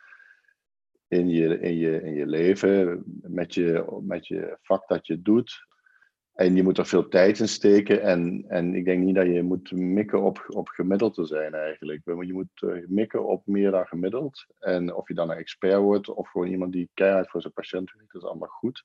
in 1.09 1.29
je, 1.29 1.61
in 1.61 1.77
je, 1.77 2.03
in 2.03 2.14
je 2.14 2.27
leven, 2.27 3.03
met 3.23 3.55
je, 3.55 3.85
met 4.03 4.27
je 4.27 4.59
vak 4.62 4.88
dat 4.88 5.07
je 5.07 5.23
doet. 5.23 5.67
En 6.35 6.57
je 6.57 6.62
moet 6.62 6.79
er 6.79 6.87
veel 6.87 7.09
tijd 7.09 7.38
in 7.38 7.49
steken. 7.49 8.03
En, 8.03 8.45
en 8.49 8.75
ik 8.75 8.85
denk 8.85 9.05
niet 9.05 9.14
dat 9.14 9.27
je 9.27 9.43
moet 9.43 9.73
mikken 9.73 10.23
op, 10.23 10.45
op 10.49 10.69
gemiddeld 10.69 11.14
te 11.14 11.27
zijn 11.27 11.55
eigenlijk. 11.55 12.01
Je 12.05 12.33
moet 12.33 12.49
eh, 12.55 12.87
mikken 12.87 13.27
op 13.27 13.47
meer 13.47 13.71
dan 13.71 13.87
gemiddeld. 13.87 14.47
En 14.59 14.95
of 14.95 15.09
je 15.09 15.14
dan 15.14 15.31
een 15.31 15.37
expert 15.37 15.81
wordt 15.81 16.09
of 16.09 16.29
gewoon 16.29 16.49
iemand 16.49 16.73
die 16.73 16.90
keihard 16.95 17.31
voor 17.31 17.40
zijn 17.40 17.53
patiënt 17.53 17.93
werkt, 17.93 18.12
dat 18.12 18.23
is 18.23 18.29
allemaal 18.29 18.49
goed. 18.49 18.85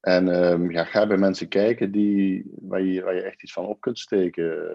En 0.00 0.50
um, 0.52 0.70
ja, 0.70 0.84
ga 0.84 1.06
bij 1.06 1.16
mensen 1.16 1.48
kijken 1.48 1.90
die, 1.90 2.50
waar, 2.60 2.82
je, 2.82 3.02
waar 3.02 3.14
je 3.14 3.22
echt 3.22 3.42
iets 3.42 3.52
van 3.52 3.66
op 3.66 3.80
kunt 3.80 3.98
steken. 3.98 4.74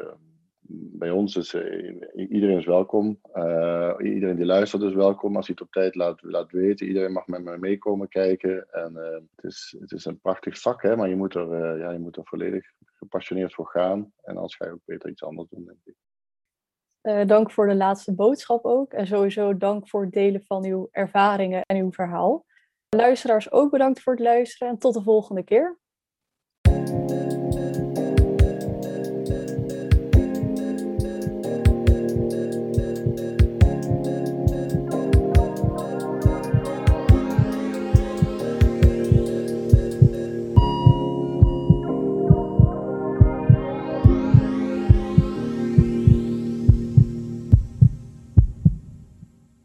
Bij 0.73 1.09
ons 1.09 1.35
is 1.35 1.55
iedereen 2.15 2.57
is 2.57 2.65
welkom. 2.65 3.19
iedereen 3.99 4.35
die 4.35 4.45
luistert 4.45 4.81
is 4.81 4.93
welkom. 4.93 5.35
Als 5.35 5.47
hij 5.47 5.55
het 5.59 5.67
op 5.67 5.73
tijd 5.73 5.95
laat, 5.95 6.21
laat 6.21 6.51
weten. 6.51 6.87
Iedereen 6.87 7.11
mag 7.11 7.27
met 7.27 7.43
me 7.43 7.57
meekomen 7.57 8.07
kijken. 8.07 8.69
En 8.71 8.95
het, 9.35 9.45
is, 9.45 9.75
het 9.79 9.91
is 9.91 10.05
een 10.05 10.19
prachtig 10.19 10.59
vak, 10.59 10.81
hè, 10.81 10.95
maar 10.95 11.09
je 11.09 11.15
moet, 11.15 11.35
er, 11.35 11.77
ja, 11.77 11.91
je 11.91 11.99
moet 11.99 12.17
er 12.17 12.25
volledig 12.25 12.65
gepassioneerd 12.79 13.53
voor 13.53 13.67
gaan. 13.67 14.13
En 14.21 14.35
anders 14.35 14.55
ga 14.55 14.65
je 14.65 14.71
ook 14.71 14.85
beter 14.85 15.09
iets 15.09 15.23
anders 15.23 15.49
doen, 15.49 15.65
denk 15.65 15.79
ik. 15.83 15.95
Dank 17.27 17.51
voor 17.51 17.67
de 17.67 17.75
laatste 17.75 18.15
boodschap 18.15 18.65
ook. 18.65 18.93
En 18.93 19.07
sowieso 19.07 19.57
dank 19.57 19.89
voor 19.89 20.01
het 20.01 20.11
delen 20.11 20.43
van 20.43 20.65
uw 20.65 20.87
ervaringen 20.91 21.63
en 21.65 21.77
uw 21.77 21.91
verhaal. 21.91 22.45
Luisteraars 22.89 23.51
ook 23.51 23.71
bedankt 23.71 24.01
voor 24.01 24.13
het 24.13 24.21
luisteren 24.21 24.73
en 24.73 24.77
tot 24.77 24.93
de 24.93 25.01
volgende 25.01 25.43
keer. 25.43 25.80